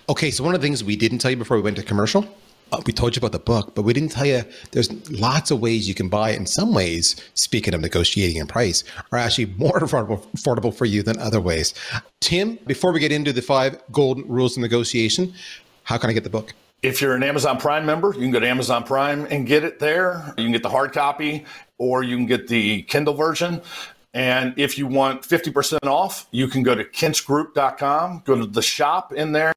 Okay, 0.10 0.32
so 0.32 0.42
one 0.42 0.56
of 0.56 0.62
the 0.62 0.66
things 0.66 0.86
we 0.86 0.96
didn't 0.96 1.18
tell 1.18 1.32
you 1.32 1.36
before 1.36 1.58
we 1.58 1.64
went 1.64 1.76
to 1.76 1.84
commercial, 1.84 2.26
uh, 2.72 2.82
we 2.86 2.94
told 2.94 3.14
you 3.14 3.20
about 3.20 3.34
the 3.34 3.40
book, 3.40 3.76
but 3.76 3.82
we 3.82 3.92
didn't 3.92 4.12
tell 4.12 4.26
you 4.26 4.42
there's 4.72 5.12
lots 5.12 5.52
of 5.52 5.60
ways 5.60 5.86
you 5.86 5.94
can 5.94 6.08
buy 6.08 6.30
it. 6.30 6.38
In 6.38 6.46
some 6.46 6.74
ways, 6.74 7.18
speaking 7.34 7.74
of 7.74 7.82
negotiating 7.82 8.40
and 8.40 8.48
price, 8.48 8.86
are 9.12 9.20
actually 9.20 9.46
more 9.58 9.78
affordable, 9.82 10.26
affordable 10.28 10.74
for 10.74 10.86
you 10.86 11.04
than 11.04 11.20
other 11.20 11.42
ways. 11.42 11.74
Tim, 12.22 12.58
before 12.66 12.94
we 12.94 13.02
get 13.02 13.12
into 13.12 13.34
the 13.34 13.42
five 13.42 13.82
golden 13.92 14.26
rules 14.30 14.56
of 14.56 14.62
negotiation, 14.62 15.34
how 15.84 15.98
can 15.98 16.10
I 16.10 16.14
get 16.14 16.24
the 16.24 16.30
book? 16.30 16.54
If 16.82 17.02
you're 17.02 17.16
an 17.16 17.24
Amazon 17.24 17.58
Prime 17.58 17.86
member, 17.86 18.14
you 18.14 18.22
can 18.22 18.32
go 18.32 18.40
to 18.40 18.48
Amazon 18.48 18.86
Prime 18.86 19.28
and 19.30 19.46
get 19.46 19.66
it 19.66 19.80
there. 19.80 20.34
You 20.38 20.46
can 20.46 20.54
get 20.54 20.64
the 20.64 20.70
hard 20.70 20.94
copy 20.94 21.44
or 21.80 22.02
you 22.02 22.16
can 22.16 22.28
get 22.28 22.48
the 22.48 22.84
Kindle 22.84 23.14
version. 23.14 23.62
And 24.18 24.56
if 24.58 24.80
you 24.80 24.88
want 24.88 25.22
50% 25.22 25.86
off, 25.86 26.26
you 26.32 26.48
can 26.48 26.64
go 26.64 26.74
to 26.74 26.84
kintzgroup.com, 26.84 28.24
go 28.26 28.36
to 28.36 28.48
the 28.48 28.64
shop 28.64 29.14
in 29.14 29.32
there, 29.32 29.54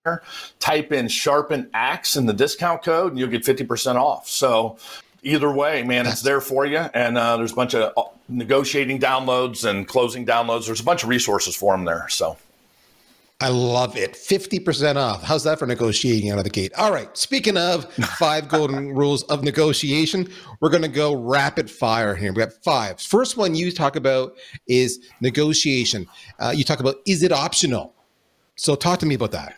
type 0.59 0.93
in 0.93 1.09
sharpen 1.09 1.71
axe 1.73 2.15
in 2.15 2.27
the 2.27 2.35
discount 2.35 2.83
code, 2.83 3.13
and 3.13 3.19
you'll 3.19 3.31
get 3.31 3.43
50% 3.43 3.95
off. 3.95 4.29
So 4.29 4.77
either 5.23 5.51
way, 5.51 5.83
man, 5.83 6.07
it's 6.07 6.21
there 6.21 6.43
for 6.43 6.67
you. 6.67 6.77
And 6.77 7.17
uh, 7.17 7.39
there's 7.39 7.53
a 7.53 7.55
bunch 7.55 7.75
of 7.75 7.95
uh, 7.97 8.11
negotiating 8.29 9.01
downloads 9.01 9.65
and 9.65 9.89
closing 9.89 10.27
downloads. 10.27 10.67
There's 10.67 10.81
a 10.81 10.85
bunch 10.85 11.05
of 11.05 11.09
resources 11.09 11.57
for 11.57 11.73
them 11.73 11.87
there. 11.87 12.07
So 12.11 12.37
I 13.43 13.49
love 13.49 13.97
it. 13.97 14.13
50% 14.13 14.97
off. 14.97 15.23
How's 15.23 15.45
that 15.45 15.59
for 15.59 15.67
negotiating 15.67 16.31
out 16.31 16.39
of 16.39 16.45
the 16.45 16.51
gate? 16.51 16.73
All 16.77 16.93
right. 16.93 17.17
Speaking 17.17 17.57
of 17.57 17.91
five 18.19 18.49
golden 18.51 18.95
rules 18.95 19.23
of 19.25 19.43
negotiation, 19.43 20.29
we're 20.61 20.69
going 20.69 20.83
to 20.83 20.89
go 20.89 21.15
rapid 21.15 21.71
fire 21.71 22.15
here. 22.15 22.33
We 22.33 22.39
got 22.41 22.53
five. 22.63 23.01
First 23.01 23.39
one 23.39 23.55
you 23.55 23.73
talk 23.73 23.97
about 23.97 24.37
is 24.67 25.09
negotiation. 25.23 26.07
Uh, 26.39 26.53
you 26.55 26.65
talk 26.65 26.81
about 26.81 26.97
is 27.07 27.23
it 27.23 27.33
optional? 27.33 27.95
So 28.57 28.75
talk 28.75 28.99
to 28.99 29.07
me 29.07 29.15
about 29.15 29.33
that 29.33 29.57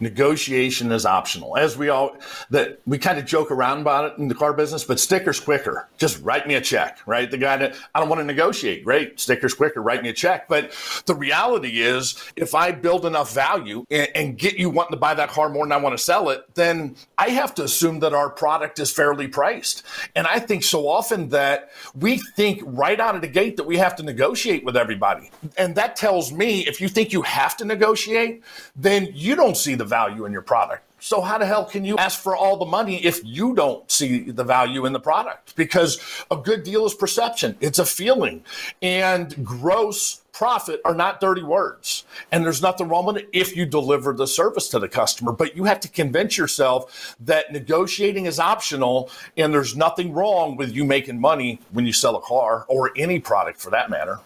negotiation 0.00 0.92
is 0.92 1.06
optional. 1.06 1.56
As 1.56 1.76
we 1.76 1.88
all 1.88 2.16
that 2.50 2.80
we 2.86 2.98
kind 2.98 3.18
of 3.18 3.26
joke 3.26 3.50
around 3.50 3.80
about 3.80 4.12
it 4.12 4.18
in 4.18 4.28
the 4.28 4.34
car 4.34 4.52
business, 4.52 4.84
but 4.84 5.00
stickers 5.00 5.40
quicker. 5.40 5.88
Just 5.98 6.22
write 6.22 6.46
me 6.46 6.54
a 6.54 6.60
check, 6.60 6.98
right? 7.06 7.30
The 7.30 7.38
guy 7.38 7.56
that 7.56 7.76
I 7.94 8.00
don't 8.00 8.08
want 8.08 8.20
to 8.20 8.24
negotiate, 8.24 8.84
great, 8.84 9.18
stickers 9.20 9.54
quicker, 9.54 9.82
write 9.82 10.02
me 10.02 10.08
a 10.08 10.12
check. 10.12 10.48
But 10.48 10.72
the 11.06 11.14
reality 11.14 11.80
is, 11.80 12.22
if 12.36 12.54
I 12.54 12.72
build 12.72 13.04
enough 13.04 13.34
value 13.34 13.84
and, 13.90 14.08
and 14.14 14.38
get 14.38 14.58
you 14.58 14.70
wanting 14.70 14.92
to 14.92 14.98
buy 14.98 15.14
that 15.14 15.30
car 15.30 15.48
more 15.48 15.64
than 15.64 15.72
I 15.72 15.76
want 15.78 15.96
to 15.96 16.02
sell 16.02 16.30
it, 16.30 16.44
then 16.54 16.96
I 17.16 17.30
have 17.30 17.54
to 17.56 17.64
assume 17.64 18.00
that 18.00 18.14
our 18.14 18.30
product 18.30 18.78
is 18.78 18.90
fairly 18.90 19.28
priced. 19.28 19.84
And 20.14 20.26
I 20.26 20.38
think 20.38 20.62
so 20.62 20.88
often 20.88 21.30
that 21.30 21.70
we 21.94 22.18
think 22.36 22.60
right 22.64 22.98
out 22.98 23.14
of 23.14 23.20
the 23.20 23.28
gate 23.28 23.56
that 23.56 23.64
we 23.64 23.78
have 23.78 23.96
to 23.96 24.02
negotiate 24.02 24.64
with 24.64 24.76
everybody. 24.76 25.30
And 25.56 25.74
that 25.74 25.96
tells 25.96 26.32
me 26.32 26.66
if 26.66 26.80
you 26.80 26.88
think 26.88 27.12
you 27.12 27.22
have 27.22 27.56
to 27.58 27.64
negotiate, 27.64 28.42
then 28.76 29.08
you 29.12 29.34
don't 29.34 29.56
see 29.56 29.74
the 29.74 29.84
value 29.88 30.24
in 30.24 30.32
your 30.32 30.42
product. 30.42 30.84
So 31.00 31.20
how 31.20 31.38
the 31.38 31.46
hell 31.46 31.64
can 31.64 31.84
you 31.84 31.96
ask 31.96 32.20
for 32.20 32.36
all 32.36 32.56
the 32.56 32.66
money 32.66 33.04
if 33.04 33.20
you 33.24 33.54
don't 33.54 33.88
see 33.90 34.30
the 34.30 34.42
value 34.42 34.84
in 34.84 34.92
the 34.92 35.00
product? 35.00 35.54
Because 35.54 36.00
a 36.30 36.36
good 36.36 36.64
deal 36.64 36.86
is 36.86 36.94
perception. 36.94 37.56
It's 37.60 37.78
a 37.78 37.86
feeling. 37.86 38.42
And 38.82 39.44
gross 39.44 40.22
profit 40.32 40.80
are 40.84 40.94
not 40.94 41.20
dirty 41.20 41.42
words. 41.42 42.04
And 42.30 42.44
there's 42.44 42.62
nothing 42.62 42.88
wrong 42.88 43.06
with 43.06 43.16
it 43.16 43.28
if 43.32 43.56
you 43.56 43.66
deliver 43.66 44.12
the 44.12 44.26
service 44.26 44.68
to 44.68 44.78
the 44.78 44.88
customer, 44.88 45.32
but 45.32 45.56
you 45.56 45.64
have 45.64 45.80
to 45.80 45.88
convince 45.88 46.38
yourself 46.38 47.16
that 47.20 47.52
negotiating 47.52 48.26
is 48.26 48.38
optional 48.38 49.10
and 49.36 49.52
there's 49.52 49.76
nothing 49.76 50.12
wrong 50.12 50.56
with 50.56 50.72
you 50.72 50.84
making 50.84 51.20
money 51.20 51.60
when 51.72 51.86
you 51.86 51.92
sell 51.92 52.16
a 52.16 52.20
car 52.20 52.64
or 52.68 52.92
any 52.96 53.18
product 53.18 53.60
for 53.60 53.70
that 53.70 53.90
matter. 53.90 54.20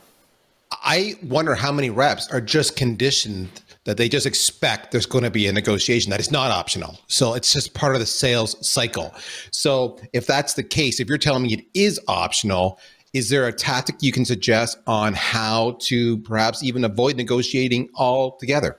I 0.70 1.14
wonder 1.22 1.54
how 1.54 1.72
many 1.72 1.90
reps 1.90 2.28
are 2.30 2.40
just 2.40 2.76
conditioned 2.76 3.61
that 3.84 3.96
they 3.96 4.08
just 4.08 4.26
expect 4.26 4.92
there's 4.92 5.06
going 5.06 5.24
to 5.24 5.30
be 5.30 5.46
a 5.46 5.52
negotiation 5.52 6.10
that 6.10 6.20
is 6.20 6.30
not 6.30 6.50
optional. 6.50 6.98
So 7.08 7.34
it's 7.34 7.52
just 7.52 7.74
part 7.74 7.94
of 7.94 8.00
the 8.00 8.06
sales 8.06 8.66
cycle. 8.66 9.14
So 9.50 9.98
if 10.12 10.26
that's 10.26 10.54
the 10.54 10.62
case, 10.62 11.00
if 11.00 11.08
you're 11.08 11.18
telling 11.18 11.42
me 11.42 11.54
it 11.54 11.64
is 11.74 12.00
optional, 12.06 12.78
is 13.12 13.28
there 13.28 13.46
a 13.46 13.52
tactic 13.52 13.96
you 14.00 14.12
can 14.12 14.24
suggest 14.24 14.78
on 14.86 15.14
how 15.14 15.76
to 15.80 16.18
perhaps 16.18 16.62
even 16.62 16.84
avoid 16.84 17.16
negotiating 17.16 17.88
altogether? 17.96 18.78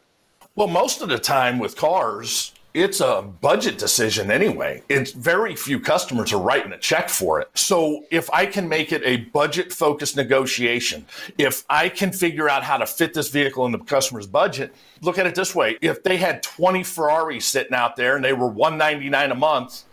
Well, 0.55 0.67
most 0.67 1.01
of 1.01 1.09
the 1.09 1.19
time 1.19 1.59
with 1.59 1.75
cars, 1.75 2.52
it's 2.73 3.01
a 3.01 3.21
budget 3.21 3.77
decision 3.77 4.31
anyway. 4.31 4.81
It's 4.89 5.11
very 5.11 5.55
few 5.55 5.79
customers 5.79 6.33
are 6.33 6.41
writing 6.41 6.71
a 6.71 6.77
check 6.77 7.07
for 7.07 7.39
it. 7.39 7.49
So 7.53 8.05
if 8.09 8.29
I 8.31 8.47
can 8.47 8.67
make 8.67 8.91
it 8.91 9.01
a 9.05 9.17
budget 9.17 9.71
focused 9.71 10.15
negotiation, 10.15 11.05
if 11.37 11.63
I 11.69 11.89
can 11.89 12.11
figure 12.11 12.49
out 12.49 12.63
how 12.63 12.77
to 12.77 12.87
fit 12.87 13.13
this 13.13 13.29
vehicle 13.29 13.65
in 13.67 13.71
the 13.71 13.79
customer's 13.79 14.25
budget, 14.25 14.73
look 15.01 15.19
at 15.19 15.27
it 15.27 15.35
this 15.35 15.53
way. 15.53 15.77
If 15.81 16.03
they 16.03 16.17
had 16.17 16.41
20 16.41 16.83
Ferraris 16.83 17.45
sitting 17.45 17.73
out 17.73 17.95
there 17.95 18.15
and 18.15 18.25
they 18.25 18.33
were 18.33 18.47
199 18.47 19.31
a 19.31 19.35
month, 19.35 19.83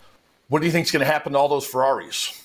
what 0.48 0.60
do 0.60 0.66
you 0.66 0.72
think 0.72 0.86
is 0.86 0.90
going 0.90 1.04
to 1.04 1.10
happen 1.10 1.32
to 1.34 1.38
all 1.38 1.48
those 1.48 1.66
Ferraris? 1.66 2.36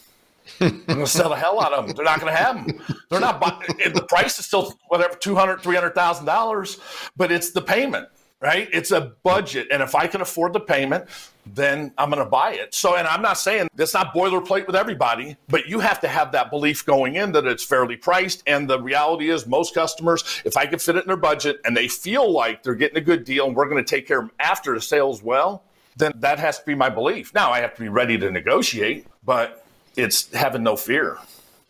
I'm 0.60 0.84
going 0.86 1.00
to 1.00 1.08
sell 1.08 1.30
the 1.30 1.36
hell 1.36 1.62
out 1.62 1.74
of 1.74 1.88
them. 1.88 1.96
They're 1.96 2.06
not 2.06 2.20
going 2.20 2.32
to 2.32 2.38
have 2.38 2.68
them. 2.68 2.98
They're 3.10 3.20
not. 3.20 3.40
buying. 3.40 3.62
the 3.94 4.06
price 4.08 4.38
is 4.38 4.46
still 4.46 4.78
whatever 4.90 5.16
two 5.16 5.36
hundred, 5.36 5.62
three 5.62 5.76
hundred 5.76 5.96
thousand 5.96 6.26
dollars, 6.26 6.80
but 7.18 7.32
it's 7.32 7.52
the 7.52 7.62
payment, 7.62 8.08
right? 8.42 8.70
It's 8.72 8.92
a 8.92 9.14
budget, 9.24 9.68
and 9.72 9.82
if 9.82 9.96
I 9.96 10.08
can 10.08 10.22
afford 10.22 10.54
the 10.54 10.60
payment, 10.60 11.08
then 11.46 11.94
I'm 11.98 12.10
going 12.10 12.24
to 12.24 12.30
buy 12.30 12.54
it. 12.54 12.74
So, 12.74 12.96
and 12.96 13.08
I'm 13.08 13.22
not 13.22 13.38
saying 13.38 13.70
that's 13.76 13.94
not 13.94 14.14
boilerplate 14.14 14.68
with 14.68 14.76
everybody, 14.76 15.38
but 15.48 15.68
you 15.68 15.80
have 15.80 16.00
to 16.02 16.08
have 16.08 16.32
that 16.32 16.50
belief 16.50 16.86
going 16.86 17.16
in 17.16 17.32
that 17.34 17.46
it's 17.46 17.64
fairly 17.64 17.96
priced. 17.96 18.44
And 18.48 18.70
the 18.70 18.82
reality 18.82 19.30
is, 19.30 19.46
most 19.46 19.74
customers, 19.74 20.42
if 20.44 20.58
I 20.58 20.66
can 20.66 20.80
fit 20.80 20.96
it 20.96 21.04
in 21.04 21.08
their 21.08 21.18
budget 21.18 21.60
and 21.66 21.78
they 21.78 21.88
feel 21.88 22.32
like 22.32 22.64
they're 22.64 22.76
getting 22.76 22.98
a 22.98 23.02
good 23.02 23.26
deal 23.26 23.48
and 23.48 23.56
we're 23.56 23.70
going 23.70 23.84
to 23.84 23.90
take 23.90 24.08
care 24.08 24.20
of 24.20 24.28
them 24.28 24.36
after 24.40 24.74
the 24.74 24.82
sales 24.82 25.22
well, 25.22 25.64
then 25.98 26.12
that 26.18 26.40
has 26.40 26.60
to 26.60 26.66
be 26.66 26.76
my 26.76 26.90
belief. 26.90 27.34
Now, 27.34 27.52
I 27.52 27.60
have 27.60 27.76
to 27.76 27.82
be 27.82 27.90
ready 27.90 28.18
to 28.18 28.32
negotiate, 28.32 29.08
but 29.24 29.66
it's 29.96 30.34
having 30.34 30.64
no 30.64 30.76
fear. 30.76 31.18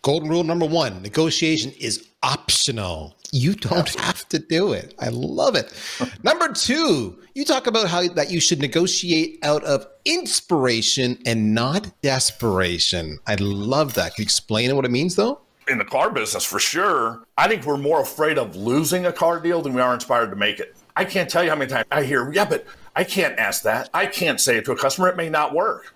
Golden 0.05 0.29
rule 0.29 0.43
number 0.43 0.67
one 0.67 1.01
negotiation 1.01 1.71
is 1.79 2.07
optional. 2.21 3.15
You 3.31 3.55
don't 3.55 3.89
have 3.99 4.29
to 4.29 4.37
do 4.37 4.71
it. 4.71 4.93
I 4.99 5.09
love 5.09 5.55
it. 5.55 5.73
number 6.23 6.53
two, 6.53 7.19
you 7.33 7.43
talk 7.43 7.65
about 7.65 7.87
how 7.87 8.07
that 8.09 8.29
you 8.29 8.39
should 8.39 8.59
negotiate 8.59 9.39
out 9.41 9.63
of 9.63 9.87
inspiration 10.05 11.17
and 11.25 11.55
not 11.55 11.89
desperation. 12.03 13.17
I 13.25 13.33
love 13.39 13.95
that. 13.95 14.13
Can 14.13 14.21
you 14.21 14.25
explain 14.25 14.75
what 14.75 14.85
it 14.85 14.91
means 14.91 15.15
though? 15.15 15.41
In 15.67 15.79
the 15.79 15.85
car 15.85 16.11
business, 16.11 16.43
for 16.43 16.59
sure, 16.59 17.23
I 17.35 17.47
think 17.47 17.65
we're 17.65 17.77
more 17.77 18.01
afraid 18.01 18.37
of 18.37 18.55
losing 18.55 19.07
a 19.07 19.11
car 19.11 19.39
deal 19.39 19.63
than 19.63 19.73
we 19.73 19.81
are 19.81 19.95
inspired 19.95 20.29
to 20.29 20.35
make 20.35 20.59
it. 20.59 20.75
I 20.95 21.05
can't 21.05 21.27
tell 21.27 21.43
you 21.43 21.49
how 21.49 21.55
many 21.55 21.71
times 21.71 21.87
I 21.89 22.03
hear, 22.03 22.31
yeah, 22.31 22.45
but 22.45 22.67
I 22.95 23.05
can't 23.05 23.39
ask 23.39 23.63
that. 23.63 23.89
I 23.91 24.05
can't 24.05 24.39
say 24.39 24.57
it 24.57 24.65
to 24.65 24.71
a 24.71 24.77
customer. 24.77 25.09
It 25.09 25.17
may 25.17 25.29
not 25.29 25.55
work. 25.55 25.94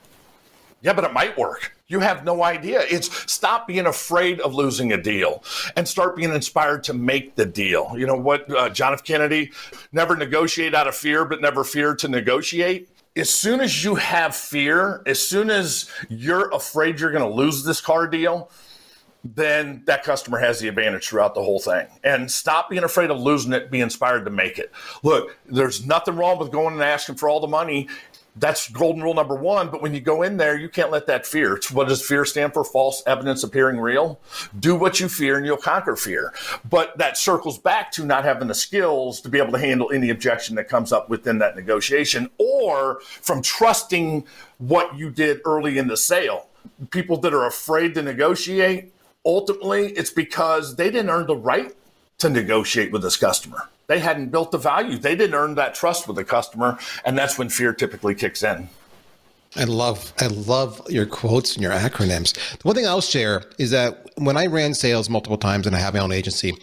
Yeah, 0.81 0.93
but 0.93 1.03
it 1.03 1.11
might 1.11 1.37
work. 1.37 1.75
You 1.87 1.99
have 1.99 2.23
no 2.23 2.43
idea. 2.43 2.81
It's 2.81 3.31
stop 3.31 3.67
being 3.67 3.85
afraid 3.85 4.39
of 4.39 4.53
losing 4.53 4.93
a 4.93 5.01
deal 5.01 5.43
and 5.75 5.87
start 5.87 6.15
being 6.15 6.33
inspired 6.33 6.83
to 6.85 6.93
make 6.93 7.35
the 7.35 7.45
deal. 7.45 7.93
You 7.97 8.07
know 8.07 8.15
what, 8.15 8.49
uh, 8.55 8.69
John 8.69 8.93
F. 8.93 9.03
Kennedy, 9.03 9.51
never 9.91 10.15
negotiate 10.15 10.73
out 10.73 10.87
of 10.87 10.95
fear, 10.95 11.25
but 11.25 11.41
never 11.41 11.63
fear 11.63 11.95
to 11.95 12.07
negotiate. 12.07 12.89
As 13.15 13.29
soon 13.29 13.59
as 13.59 13.83
you 13.83 13.95
have 13.95 14.35
fear, 14.35 15.01
as 15.05 15.21
soon 15.21 15.49
as 15.49 15.89
you're 16.07 16.49
afraid 16.51 16.99
you're 16.99 17.11
going 17.11 17.27
to 17.27 17.35
lose 17.35 17.65
this 17.65 17.81
car 17.81 18.07
deal, 18.07 18.49
then 19.23 19.83
that 19.85 20.03
customer 20.03 20.37
has 20.37 20.59
the 20.59 20.67
advantage 20.67 21.09
throughout 21.09 21.35
the 21.35 21.43
whole 21.43 21.59
thing. 21.59 21.87
And 22.03 22.31
stop 22.31 22.69
being 22.69 22.83
afraid 22.83 23.11
of 23.11 23.19
losing 23.19 23.51
it, 23.51 23.69
be 23.69 23.81
inspired 23.81 24.23
to 24.25 24.31
make 24.31 24.57
it. 24.57 24.71
Look, 25.03 25.37
there's 25.45 25.85
nothing 25.85 26.15
wrong 26.15 26.39
with 26.39 26.51
going 26.51 26.75
and 26.75 26.83
asking 26.83 27.15
for 27.15 27.27
all 27.27 27.41
the 27.41 27.47
money 27.47 27.89
that's 28.35 28.69
golden 28.69 29.03
rule 29.03 29.13
number 29.13 29.35
one. 29.35 29.69
But 29.69 29.81
when 29.81 29.93
you 29.93 29.99
go 29.99 30.21
in 30.21 30.37
there, 30.37 30.57
you 30.57 30.69
can't 30.69 30.91
let 30.91 31.07
that 31.07 31.25
fear. 31.25 31.55
It's 31.55 31.71
what 31.71 31.87
does 31.87 32.05
fear 32.05 32.25
stand 32.25 32.53
for? 32.53 32.63
False 32.63 33.03
evidence 33.05 33.43
appearing 33.43 33.79
real. 33.79 34.19
Do 34.59 34.75
what 34.75 34.99
you 34.99 35.09
fear 35.09 35.37
and 35.37 35.45
you'll 35.45 35.57
conquer 35.57 35.95
fear. 35.95 36.33
But 36.69 36.97
that 36.97 37.17
circles 37.17 37.57
back 37.57 37.91
to 37.93 38.05
not 38.05 38.23
having 38.23 38.47
the 38.47 38.55
skills 38.55 39.21
to 39.21 39.29
be 39.29 39.39
able 39.39 39.51
to 39.53 39.59
handle 39.59 39.91
any 39.91 40.09
objection 40.09 40.55
that 40.55 40.69
comes 40.69 40.91
up 40.91 41.09
within 41.09 41.39
that 41.39 41.55
negotiation 41.55 42.29
or 42.37 42.99
from 43.01 43.41
trusting 43.41 44.25
what 44.57 44.97
you 44.97 45.09
did 45.09 45.41
early 45.45 45.77
in 45.77 45.87
the 45.87 45.97
sale. 45.97 46.47
People 46.91 47.17
that 47.17 47.33
are 47.33 47.45
afraid 47.45 47.93
to 47.95 48.01
negotiate, 48.01 48.93
ultimately, 49.25 49.91
it's 49.93 50.11
because 50.11 50.75
they 50.75 50.91
didn't 50.91 51.09
earn 51.09 51.27
the 51.27 51.35
right 51.35 51.75
to 52.19 52.29
negotiate 52.29 52.91
with 52.91 53.01
this 53.01 53.17
customer 53.17 53.69
they 53.89 53.99
hadn't 53.99 54.29
built 54.29 54.51
the 54.51 54.57
value. 54.57 54.97
They 54.97 55.15
didn't 55.15 55.33
earn 55.33 55.55
that 55.55 55.73
trust 55.73 56.07
with 56.07 56.15
the 56.15 56.23
customer, 56.23 56.77
and 57.03 57.17
that's 57.17 57.37
when 57.37 57.49
fear 57.49 57.73
typically 57.73 58.15
kicks 58.15 58.43
in. 58.43 58.69
I 59.55 59.63
love 59.63 60.13
I 60.19 60.27
love 60.27 60.79
your 60.89 61.07
quotes 61.07 61.55
and 61.55 61.63
your 61.63 61.71
acronyms. 61.71 62.33
The 62.33 62.67
one 62.67 62.75
thing 62.75 62.85
I'll 62.85 63.01
share 63.01 63.41
is 63.57 63.71
that 63.71 64.11
when 64.15 64.37
I 64.37 64.45
ran 64.45 64.75
sales 64.75 65.09
multiple 65.09 65.39
times 65.39 65.65
and 65.65 65.75
I 65.75 65.79
have 65.79 65.95
my 65.95 66.01
own 66.01 66.11
agency, 66.11 66.53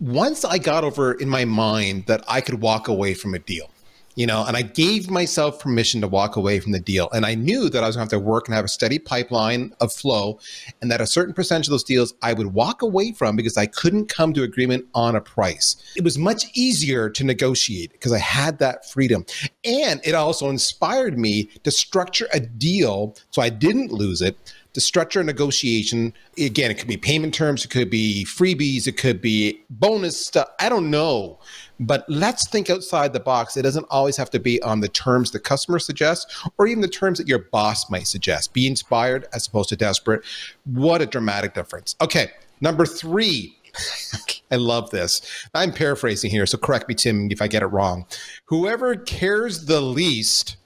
once 0.00 0.44
I 0.44 0.58
got 0.58 0.84
over 0.84 1.14
in 1.14 1.30
my 1.30 1.46
mind 1.46 2.04
that 2.06 2.22
I 2.28 2.42
could 2.42 2.60
walk 2.60 2.88
away 2.88 3.14
from 3.14 3.34
a 3.34 3.38
deal, 3.38 3.70
you 4.16 4.26
know, 4.26 4.44
and 4.46 4.56
I 4.56 4.62
gave 4.62 5.10
myself 5.10 5.60
permission 5.60 6.00
to 6.00 6.08
walk 6.08 6.36
away 6.36 6.58
from 6.58 6.72
the 6.72 6.80
deal. 6.80 7.08
And 7.12 7.24
I 7.24 7.34
knew 7.34 7.68
that 7.68 7.84
I 7.84 7.86
was 7.86 7.96
going 7.96 8.08
to 8.08 8.16
have 8.16 8.22
to 8.22 8.26
work 8.26 8.48
and 8.48 8.54
have 8.54 8.64
a 8.64 8.68
steady 8.68 8.98
pipeline 8.98 9.72
of 9.80 9.92
flow, 9.92 10.40
and 10.80 10.90
that 10.90 11.00
a 11.00 11.06
certain 11.06 11.34
percentage 11.34 11.68
of 11.68 11.72
those 11.72 11.84
deals 11.84 12.14
I 12.22 12.32
would 12.32 12.54
walk 12.54 12.82
away 12.82 13.12
from 13.12 13.36
because 13.36 13.56
I 13.56 13.66
couldn't 13.66 14.08
come 14.08 14.32
to 14.32 14.42
agreement 14.42 14.86
on 14.94 15.14
a 15.14 15.20
price. 15.20 15.76
It 15.96 16.02
was 16.02 16.18
much 16.18 16.46
easier 16.54 17.10
to 17.10 17.24
negotiate 17.24 17.92
because 17.92 18.12
I 18.12 18.18
had 18.18 18.58
that 18.58 18.90
freedom. 18.90 19.26
And 19.64 20.00
it 20.02 20.14
also 20.14 20.48
inspired 20.48 21.18
me 21.18 21.50
to 21.64 21.70
structure 21.70 22.26
a 22.32 22.40
deal 22.40 23.16
so 23.30 23.42
I 23.42 23.50
didn't 23.50 23.92
lose 23.92 24.22
it 24.22 24.36
to 24.76 24.80
structure 24.82 25.22
a 25.22 25.24
negotiation. 25.24 26.12
Again, 26.38 26.70
it 26.70 26.76
could 26.76 26.86
be 26.86 26.98
payment 26.98 27.32
terms, 27.32 27.64
it 27.64 27.70
could 27.70 27.88
be 27.88 28.26
freebies, 28.28 28.86
it 28.86 28.98
could 28.98 29.22
be 29.22 29.64
bonus 29.70 30.26
stuff. 30.26 30.48
I 30.60 30.68
don't 30.68 30.90
know. 30.90 31.38
But 31.80 32.04
let's 32.10 32.46
think 32.46 32.68
outside 32.68 33.14
the 33.14 33.20
box. 33.20 33.56
It 33.56 33.62
doesn't 33.62 33.86
always 33.88 34.18
have 34.18 34.28
to 34.30 34.38
be 34.38 34.60
on 34.62 34.80
the 34.80 34.88
terms 34.88 35.30
the 35.30 35.40
customer 35.40 35.78
suggests 35.78 36.46
or 36.58 36.66
even 36.66 36.82
the 36.82 36.88
terms 36.88 37.16
that 37.16 37.26
your 37.26 37.38
boss 37.38 37.88
might 37.88 38.06
suggest. 38.06 38.52
Be 38.52 38.66
inspired 38.66 39.26
as 39.32 39.46
opposed 39.46 39.70
to 39.70 39.76
desperate. 39.76 40.22
What 40.64 41.00
a 41.00 41.06
dramatic 41.06 41.54
difference. 41.54 41.96
Okay, 42.02 42.32
number 42.60 42.84
three. 42.84 43.56
I 44.50 44.56
love 44.56 44.90
this. 44.90 45.22
I'm 45.54 45.72
paraphrasing 45.72 46.30
here, 46.30 46.44
so 46.44 46.58
correct 46.58 46.86
me, 46.86 46.94
Tim, 46.94 47.30
if 47.30 47.40
I 47.40 47.48
get 47.48 47.62
it 47.62 47.66
wrong. 47.66 48.04
Whoever 48.44 48.94
cares 48.94 49.64
the 49.64 49.80
least 49.80 50.56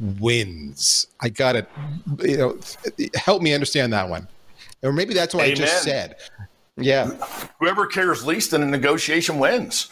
wins. 0.00 1.06
I 1.20 1.28
got 1.28 1.56
it. 1.56 1.68
You 2.20 2.36
know, 2.36 2.58
help 3.14 3.42
me 3.42 3.54
understand 3.54 3.92
that 3.92 4.08
one. 4.08 4.28
Or 4.82 4.92
maybe 4.92 5.14
that's 5.14 5.34
what 5.34 5.44
Amen. 5.44 5.56
I 5.56 5.60
just 5.60 5.82
said. 5.82 6.16
Yeah. 6.76 7.08
Whoever 7.58 7.86
cares 7.86 8.24
least 8.24 8.54
in 8.54 8.62
a 8.62 8.66
negotiation 8.66 9.38
wins. 9.38 9.90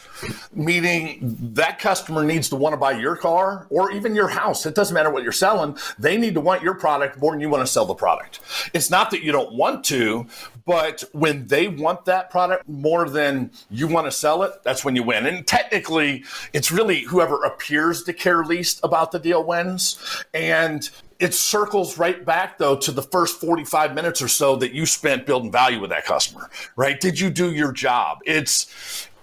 Meaning 0.53 1.19
that 1.53 1.77
customer 1.77 2.23
needs 2.23 2.49
to 2.49 2.55
want 2.55 2.73
to 2.73 2.77
buy 2.77 2.93
your 2.93 3.15
car 3.15 3.67
or 3.69 3.91
even 3.91 4.15
your 4.15 4.27
house. 4.27 4.65
It 4.65 4.73
doesn't 4.73 4.93
matter 4.93 5.11
what 5.11 5.21
you're 5.21 5.31
selling. 5.31 5.77
They 5.99 6.17
need 6.17 6.33
to 6.33 6.41
want 6.41 6.63
your 6.63 6.73
product 6.73 7.19
more 7.19 7.31
than 7.31 7.41
you 7.41 7.49
want 7.49 7.65
to 7.65 7.71
sell 7.71 7.85
the 7.85 7.93
product. 7.93 8.39
It's 8.73 8.89
not 8.89 9.11
that 9.11 9.21
you 9.21 9.31
don't 9.31 9.53
want 9.53 9.83
to, 9.85 10.25
but 10.69 11.03
when 11.13 11.47
they 11.47 11.67
want 11.67 12.05
that 12.05 12.29
product 12.29 12.69
more 12.69 13.09
than 13.09 13.49
you 13.71 13.87
want 13.87 14.05
to 14.05 14.11
sell 14.11 14.43
it, 14.43 14.61
that's 14.63 14.85
when 14.85 14.95
you 14.95 15.01
win. 15.01 15.25
And 15.25 15.47
technically, 15.47 16.23
it's 16.53 16.71
really 16.71 17.01
whoever 17.01 17.43
appears 17.43 18.03
to 18.03 18.13
care 18.13 18.45
least 18.45 18.79
about 18.83 19.11
the 19.11 19.17
deal 19.17 19.43
wins. 19.43 19.97
And 20.31 20.87
it 21.17 21.33
circles 21.33 21.97
right 21.97 22.23
back 22.23 22.59
though 22.59 22.75
to 22.75 22.91
the 22.91 23.01
first 23.01 23.41
45 23.41 23.95
minutes 23.95 24.21
or 24.21 24.27
so 24.27 24.57
that 24.57 24.71
you 24.71 24.85
spent 24.85 25.25
building 25.25 25.51
value 25.51 25.81
with 25.81 25.89
that 25.89 26.05
customer, 26.05 26.51
right? 26.75 26.99
Did 26.99 27.19
you 27.19 27.31
do 27.31 27.51
your 27.51 27.71
job? 27.71 28.19
It's 28.27 28.71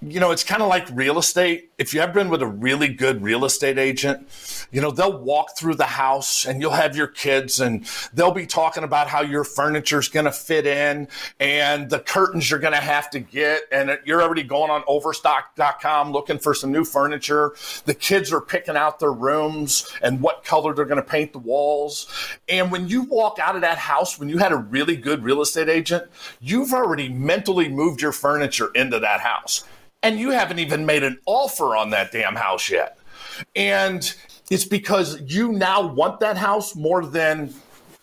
you 0.09 0.21
know, 0.21 0.31
it's 0.31 0.45
kind 0.45 0.62
of 0.62 0.69
like 0.69 0.87
real 0.92 1.19
estate. 1.19 1.71
If 1.79 1.92
you 1.92 2.01
have 2.01 2.14
been 2.14 2.29
with 2.29 2.40
a 2.40 2.47
really 2.47 2.88
good 2.88 3.23
real 3.23 3.45
estate 3.45 3.79
agent, 3.79 4.29
you 4.71 4.81
know, 4.81 4.90
they'll 4.90 5.19
walk 5.19 5.57
through 5.59 5.75
the 5.75 5.85
house 5.85 6.45
and 6.45 6.61
you'll 6.61 6.71
have 6.71 6.97
your 6.97 7.07
kids 7.07 7.61
and 7.61 7.85
they'll 8.14 8.33
be 8.33 8.47
talking 8.47 8.85
about 8.85 9.09
how 9.09 9.23
your 9.23 9.45
furniture 9.45 9.99
is 9.99 10.09
going 10.09 10.27
to 10.27 10.33
fit 10.33 10.66
in 10.66 11.09
and 11.40 11.90
the 11.90 11.99
curtains 11.99 12.51
you're 12.51 12.61
going 12.61 12.73
to 12.73 12.81
have 12.81 13.11
to 13.11 13.21
get. 13.21 13.62
And 13.73 13.99
you're 14.05 14.23
already 14.23 14.42
going 14.42 14.71
on 14.71 14.85
overstock.com 14.87 16.12
looking 16.12 16.38
for 16.38 16.55
some 16.55 16.73
new 16.73 16.85
furniture. 16.85 17.55
The 17.85 17.95
kids 17.95 18.33
are 18.33 18.40
picking 18.40 18.77
out 18.77 19.01
their 19.01 19.12
rooms 19.12 19.90
and 20.03 20.21
what 20.21 20.45
color 20.45 20.73
they're 20.73 20.85
going 20.85 21.03
to 21.03 21.09
paint 21.09 21.33
the 21.33 21.38
walls. 21.38 22.07
And 22.49 22.71
when 22.71 22.88
you 22.88 23.03
walk 23.03 23.38
out 23.38 23.57
of 23.57 23.62
that 23.62 23.79
house, 23.79 24.19
when 24.19 24.29
you 24.29 24.38
had 24.38 24.53
a 24.53 24.57
really 24.57 24.97
good 24.97 25.25
real 25.25 25.40
estate 25.40 25.69
agent, 25.69 26.05
you've 26.40 26.73
already 26.73 27.09
mentally 27.09 27.69
moved 27.69 28.01
your 28.01 28.12
furniture 28.12 28.71
into 28.75 28.99
that 29.01 29.21
house 29.21 29.64
and 30.07 30.21
you 30.21 30.31
haven't 30.31 30.61
even 30.61 30.87
made 30.87 31.03
an 31.03 31.19
offer 31.27 31.75
on 31.77 31.90
that 31.90 32.12
damn 32.12 32.37
house 32.37 32.71
yet. 32.71 32.97
And 33.57 34.14
it's 34.51 34.64
because 34.64 35.21
you 35.21 35.51
now 35.51 35.85
want 35.85 36.21
that 36.21 36.37
house 36.37 36.77
more 36.77 37.05
than 37.05 37.53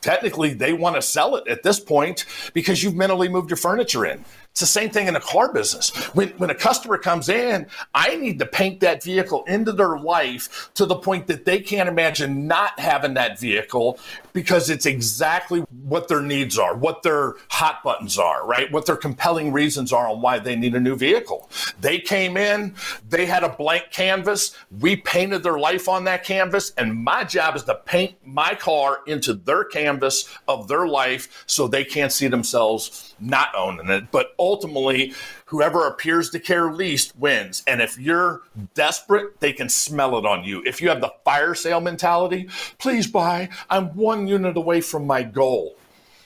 technically 0.01 0.53
they 0.53 0.73
want 0.73 0.97
to 0.97 1.01
sell 1.01 1.37
it 1.37 1.47
at 1.47 1.63
this 1.63 1.79
point 1.79 2.25
because 2.53 2.83
you've 2.83 2.93
mentally 2.93 3.29
moved 3.29 3.49
your 3.49 3.55
furniture 3.55 4.05
in. 4.05 4.25
It's 4.53 4.59
the 4.59 4.67
same 4.67 4.91
thing 4.91 5.07
in 5.07 5.15
the 5.15 5.19
car 5.19 5.51
business. 5.51 5.89
When, 6.13 6.29
when 6.37 6.51
a 6.51 6.55
customer 6.55 6.99
comes 6.99 7.27
in, 7.27 7.65
I 7.95 8.17
need 8.17 8.37
to 8.37 8.45
paint 8.45 8.81
that 8.81 9.01
vehicle 9.01 9.43
into 9.45 9.71
their 9.71 9.97
life 9.97 10.69
to 10.75 10.85
the 10.85 10.95
point 10.95 11.25
that 11.25 11.43
they 11.43 11.59
can't 11.59 11.89
imagine 11.89 12.45
not 12.45 12.79
having 12.79 13.15
that 13.15 13.39
vehicle 13.39 13.97
because 14.31 14.69
it's 14.69 14.85
exactly 14.85 15.61
what 15.85 16.07
their 16.07 16.21
needs 16.21 16.59
are, 16.59 16.75
what 16.75 17.01
their 17.01 17.33
hot 17.49 17.83
buttons 17.83 18.19
are, 18.19 18.45
right? 18.45 18.71
What 18.71 18.85
their 18.85 18.95
compelling 18.95 19.51
reasons 19.51 19.91
are 19.91 20.07
on 20.07 20.21
why 20.21 20.37
they 20.37 20.55
need 20.55 20.75
a 20.75 20.79
new 20.79 20.95
vehicle. 20.95 21.49
They 21.81 21.97
came 21.97 22.37
in, 22.37 22.75
they 23.09 23.25
had 23.25 23.43
a 23.43 23.49
blank 23.49 23.85
canvas. 23.89 24.55
We 24.79 24.97
painted 24.97 25.41
their 25.41 25.57
life 25.57 25.89
on 25.89 26.03
that 26.03 26.23
canvas. 26.23 26.73
And 26.77 27.03
my 27.03 27.23
job 27.23 27.55
is 27.55 27.63
to 27.63 27.75
paint 27.85 28.17
my 28.23 28.53
car 28.53 28.99
into 29.07 29.33
their 29.33 29.63
canvas 29.63 30.29
of 30.47 30.67
their 30.67 30.87
life 30.87 31.43
so 31.47 31.67
they 31.67 31.83
can't 31.83 32.11
see 32.11 32.27
themselves 32.27 33.15
not 33.19 33.49
owning 33.55 33.89
it. 33.89 34.11
But 34.11 34.33
ultimately, 34.43 35.13
whoever 35.45 35.87
appears 35.87 36.29
to 36.31 36.39
care 36.39 36.71
least 36.71 37.15
wins. 37.17 37.63
And 37.67 37.81
if 37.81 37.97
you're 37.97 38.41
desperate, 38.73 39.39
they 39.39 39.53
can 39.53 39.69
smell 39.69 40.17
it 40.17 40.25
on 40.25 40.43
you. 40.43 40.61
If 40.65 40.81
you 40.81 40.89
have 40.89 41.01
the 41.01 41.13
fire 41.23 41.55
sale 41.55 41.81
mentality, 41.81 42.49
please 42.77 43.07
buy, 43.07 43.49
I'm 43.69 43.95
one 43.95 44.27
unit 44.27 44.57
away 44.57 44.81
from 44.81 45.07
my 45.07 45.23
goal. 45.23 45.75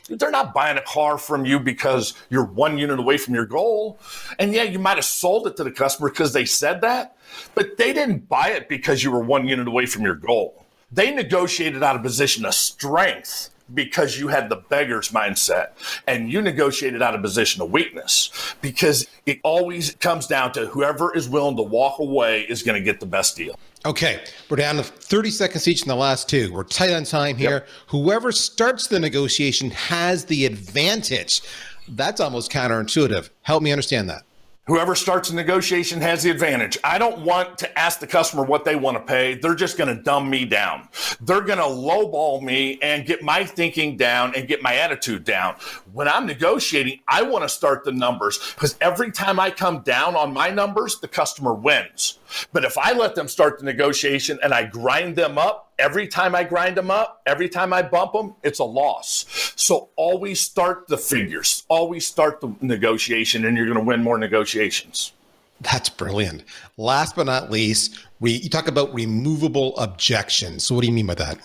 They're 0.10 0.32
not 0.32 0.54
buying 0.54 0.78
a 0.78 0.82
car 0.82 1.18
from 1.18 1.46
you 1.46 1.60
because 1.60 2.14
you're 2.30 2.46
one 2.46 2.78
unit 2.78 2.98
away 2.98 3.18
from 3.18 3.36
your 3.36 3.46
goal. 3.46 4.00
And 4.40 4.54
yeah, 4.54 4.64
you 4.64 4.80
might 4.80 4.96
have 4.96 5.06
sold 5.06 5.48
it 5.48 5.58
to 5.58 5.64
the 5.64 5.72
customer 5.72 6.10
because 6.10 6.34
they 6.34 6.46
said 6.46 6.82
that, 6.82 7.18
but 7.56 7.78
they 7.78 7.92
didn't 7.94 8.30
buy 8.30 8.50
it 8.52 8.70
because 8.70 9.04
you 9.04 9.12
were 9.12 9.20
one 9.20 9.48
unit 9.48 9.68
away 9.68 9.86
from 9.86 10.04
your 10.04 10.16
goal. 10.16 10.66
They 10.92 11.14
negotiated 11.14 11.84
out 11.84 11.98
of 11.98 12.04
position 12.04 12.46
of 12.46 12.54
strength 12.54 13.50
because 13.74 14.20
you 14.20 14.28
had 14.28 14.50
the 14.50 14.56
beggar's 14.56 15.10
mindset 15.10 15.70
and 16.08 16.32
you 16.32 16.42
negotiated 16.42 17.02
out 17.02 17.16
of 17.16 17.22
position 17.22 17.62
of 17.62 17.72
weakness 17.72 18.56
because 18.62 19.08
it 19.26 19.40
always 19.44 19.96
comes 19.96 20.28
down 20.28 20.52
to 20.54 20.68
whoever 20.68 21.16
is 21.16 21.28
willing 21.28 21.58
to 21.58 21.64
walk 21.64 22.00
away 22.00 22.42
is 22.42 22.64
going 22.64 22.80
to 22.80 22.84
get 22.84 23.00
the 23.00 23.06
best 23.06 23.36
deal. 23.36 23.58
Okay, 23.86 24.24
we're 24.50 24.58
down 24.58 24.76
to 24.78 24.84
30 24.84 25.30
seconds 25.30 25.68
each 25.68 25.82
in 25.84 25.88
the 25.88 25.96
last 25.96 26.28
two. 26.28 26.52
We're 26.52 26.64
tight 26.64 26.92
on 26.92 27.04
time 27.04 27.38
here. 27.38 27.50
Yep. 27.50 27.68
Whoever 27.88 28.32
starts 28.32 28.88
the 28.88 29.00
negotiation 29.00 29.70
has 29.72 30.26
the 30.26 30.46
advantage. 30.46 31.42
That's 31.88 32.20
almost 32.20 32.52
counterintuitive. 32.52 33.30
Help 33.44 33.64
me 33.64 33.72
understand 33.72 34.10
that. 34.10 34.24
Whoever 34.68 34.96
starts 34.96 35.30
a 35.30 35.36
negotiation 35.36 36.02
has 36.02 36.24
the 36.24 36.30
advantage. 36.30 36.78
I 36.84 36.98
don't 36.98 37.20
want 37.20 37.58
to 37.60 37.80
ask 37.80 38.02
the 38.02 38.08
customer 38.08 38.44
what 38.44 38.66
they 38.66 38.76
want 38.76 38.98
to 38.98 39.02
pay. 39.02 39.36
They're 39.36 39.56
just 39.56 39.78
going 39.78 39.96
to 39.96 40.04
dumb 40.04 40.30
me 40.30 40.44
down. 40.44 40.90
They're 41.22 41.42
going 41.42 41.60
to 41.60 41.64
lowball 41.64 42.42
me 42.42 42.78
and 42.82 43.06
get 43.06 43.24
my 43.24 43.46
thinking 43.46 43.96
down 43.96 44.36
and 44.36 44.46
get 44.46 44.62
my 44.62 44.76
attitude 44.76 45.24
down. 45.24 45.56
When 45.98 46.08
I'm 46.08 46.28
negotiating, 46.28 47.00
I 47.08 47.24
want 47.24 47.42
to 47.42 47.50
start 47.50 47.84
the 47.84 47.92
numbers 47.92 48.38
because 48.54 48.78
every 48.82 49.12
time 49.12 49.40
I 49.40 49.50
come 49.50 49.82
down 49.82 50.16
on 50.16 50.32
my 50.32 50.52
numbers, 50.52 51.00
the 51.00 51.08
customer 51.08 51.56
wins. 51.56 52.20
But 52.54 52.64
if 52.64 52.78
I 52.78 52.94
let 52.94 53.16
them 53.16 53.28
start 53.28 53.58
the 53.58 53.66
negotiation 53.66 54.38
and 54.44 54.54
I 54.54 54.66
grind 54.66 55.16
them 55.16 55.40
up, 55.40 55.74
every 55.80 56.08
time 56.08 56.36
I 56.36 56.44
grind 56.44 56.78
them 56.78 56.92
up, 56.92 57.24
every 57.26 57.50
time 57.50 57.74
I 57.74 57.82
bump 57.82 58.14
them, 58.14 58.36
it's 58.44 58.60
a 58.60 58.64
loss. 58.64 59.26
So 59.56 59.90
always 59.96 60.40
start 60.40 60.88
the 60.88 61.00
figures, 61.00 61.64
always 61.68 62.06
start 62.06 62.42
the 62.42 62.54
negotiation, 62.62 63.44
and 63.46 63.58
you're 63.58 63.66
going 63.66 63.80
to 63.80 63.84
win 63.84 64.04
more 64.04 64.20
negotiations. 64.20 65.14
That's 65.62 65.90
brilliant. 65.90 66.44
Last 66.78 67.16
but 67.16 67.26
not 67.26 67.50
least, 67.50 68.06
we, 68.20 68.34
you 68.34 68.52
talk 68.52 68.68
about 68.68 68.94
removable 68.94 69.76
objections. 69.80 70.64
So, 70.64 70.76
what 70.76 70.82
do 70.82 70.88
you 70.90 70.94
mean 70.94 71.08
by 71.08 71.16
that? 71.16 71.40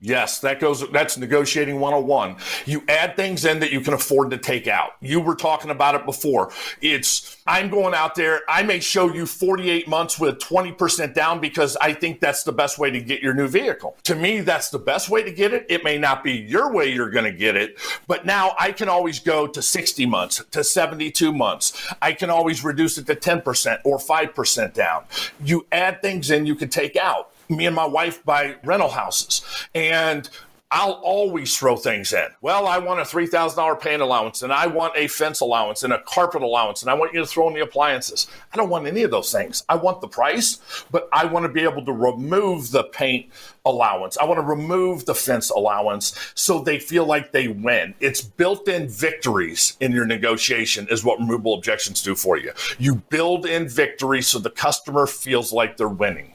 Yes, 0.00 0.38
that 0.40 0.60
goes 0.60 0.88
that's 0.90 1.18
negotiating 1.18 1.80
101. 1.80 2.36
You 2.66 2.84
add 2.88 3.16
things 3.16 3.44
in 3.44 3.58
that 3.58 3.72
you 3.72 3.80
can 3.80 3.94
afford 3.94 4.30
to 4.30 4.38
take 4.38 4.68
out. 4.68 4.92
You 5.00 5.20
were 5.20 5.34
talking 5.34 5.72
about 5.72 5.96
it 5.96 6.06
before. 6.06 6.52
It's 6.80 7.36
I'm 7.48 7.68
going 7.68 7.94
out 7.94 8.14
there, 8.14 8.42
I 8.48 8.62
may 8.62 8.78
show 8.78 9.12
you 9.12 9.26
48 9.26 9.88
months 9.88 10.20
with 10.20 10.38
20% 10.38 11.14
down 11.14 11.40
because 11.40 11.76
I 11.80 11.94
think 11.94 12.20
that's 12.20 12.44
the 12.44 12.52
best 12.52 12.78
way 12.78 12.92
to 12.92 13.00
get 13.00 13.22
your 13.22 13.34
new 13.34 13.48
vehicle. 13.48 13.96
To 14.04 14.14
me, 14.14 14.40
that's 14.40 14.68
the 14.68 14.78
best 14.78 15.08
way 15.08 15.24
to 15.24 15.32
get 15.32 15.52
it. 15.52 15.66
It 15.68 15.82
may 15.82 15.98
not 15.98 16.22
be 16.22 16.32
your 16.32 16.72
way 16.72 16.92
you're 16.92 17.10
going 17.10 17.24
to 17.24 17.36
get 17.36 17.56
it, 17.56 17.76
but 18.06 18.24
now 18.24 18.54
I 18.60 18.70
can 18.70 18.88
always 18.88 19.18
go 19.18 19.48
to 19.48 19.62
60 19.62 20.06
months, 20.06 20.44
to 20.52 20.62
72 20.62 21.32
months. 21.32 21.92
I 22.00 22.12
can 22.12 22.30
always 22.30 22.62
reduce 22.62 22.98
it 22.98 23.06
to 23.06 23.16
10% 23.16 23.80
or 23.84 23.98
5% 23.98 24.74
down. 24.74 25.04
You 25.42 25.66
add 25.72 26.02
things 26.02 26.30
in 26.30 26.46
you 26.46 26.54
can 26.54 26.68
take 26.68 26.94
out 26.94 27.32
me 27.48 27.66
and 27.66 27.76
my 27.76 27.86
wife 27.86 28.24
buy 28.24 28.56
rental 28.64 28.90
houses 28.90 29.42
and 29.74 30.28
I'll 30.70 31.00
always 31.02 31.56
throw 31.56 31.76
things 31.76 32.12
in. 32.12 32.26
Well, 32.42 32.66
I 32.66 32.76
want 32.76 33.00
a 33.00 33.04
$3,000 33.04 33.80
paint 33.80 34.02
allowance 34.02 34.42
and 34.42 34.52
I 34.52 34.66
want 34.66 34.92
a 34.96 35.08
fence 35.08 35.40
allowance 35.40 35.82
and 35.82 35.94
a 35.94 36.02
carpet 36.02 36.42
allowance 36.42 36.82
and 36.82 36.90
I 36.90 36.94
want 36.94 37.14
you 37.14 37.20
to 37.20 37.26
throw 37.26 37.48
in 37.48 37.54
the 37.54 37.62
appliances. 37.62 38.26
I 38.52 38.56
don't 38.58 38.68
want 38.68 38.86
any 38.86 39.02
of 39.02 39.10
those 39.10 39.32
things. 39.32 39.64
I 39.70 39.76
want 39.76 40.02
the 40.02 40.08
price, 40.08 40.58
but 40.90 41.08
I 41.10 41.24
want 41.24 41.44
to 41.44 41.48
be 41.48 41.62
able 41.62 41.86
to 41.86 41.92
remove 41.92 42.70
the 42.70 42.84
paint 42.84 43.30
allowance. 43.64 44.18
I 44.18 44.26
want 44.26 44.40
to 44.40 44.46
remove 44.46 45.06
the 45.06 45.14
fence 45.14 45.48
allowance 45.48 46.32
so 46.34 46.60
they 46.60 46.78
feel 46.78 47.06
like 47.06 47.32
they 47.32 47.48
win. 47.48 47.94
It's 47.98 48.20
built 48.20 48.68
in 48.68 48.90
victories 48.90 49.74
in 49.80 49.92
your 49.92 50.04
negotiation, 50.04 50.86
is 50.90 51.02
what 51.02 51.18
removable 51.18 51.54
objections 51.54 52.02
do 52.02 52.14
for 52.14 52.36
you. 52.36 52.52
You 52.78 52.96
build 53.08 53.46
in 53.46 53.70
victory 53.70 54.20
so 54.20 54.38
the 54.38 54.50
customer 54.50 55.06
feels 55.06 55.50
like 55.50 55.78
they're 55.78 55.88
winning. 55.88 56.34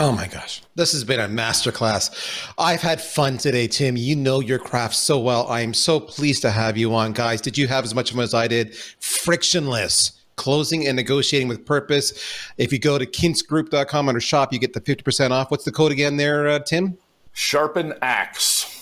Oh 0.00 0.12
my 0.12 0.28
gosh. 0.28 0.62
This 0.76 0.92
has 0.92 1.02
been 1.02 1.18
a 1.18 1.26
masterclass. 1.26 2.52
I've 2.56 2.80
had 2.80 3.00
fun 3.00 3.36
today, 3.36 3.66
Tim. 3.66 3.96
You 3.96 4.14
know 4.14 4.38
your 4.38 4.60
craft 4.60 4.94
so 4.94 5.18
well. 5.18 5.48
I 5.48 5.62
am 5.62 5.74
so 5.74 5.98
pleased 5.98 6.42
to 6.42 6.52
have 6.52 6.76
you 6.76 6.94
on. 6.94 7.12
Guys, 7.12 7.40
did 7.40 7.58
you 7.58 7.66
have 7.66 7.84
as 7.84 7.96
much 7.96 8.12
fun 8.12 8.22
as 8.22 8.32
I 8.32 8.46
did? 8.46 8.76
Frictionless 8.76 10.12
closing 10.36 10.86
and 10.86 10.94
negotiating 10.94 11.48
with 11.48 11.66
purpose. 11.66 12.12
If 12.56 12.72
you 12.72 12.78
go 12.78 12.96
to 12.96 13.04
kintzgroup.com 13.04 14.08
under 14.08 14.20
shop, 14.20 14.52
you 14.52 14.60
get 14.60 14.72
the 14.72 14.80
50% 14.80 15.32
off. 15.32 15.50
What's 15.50 15.64
the 15.64 15.72
code 15.72 15.90
again 15.90 16.16
there, 16.16 16.48
uh, 16.48 16.60
Tim? 16.60 16.96
Sharpen 17.32 17.92
Axe. 18.00 18.74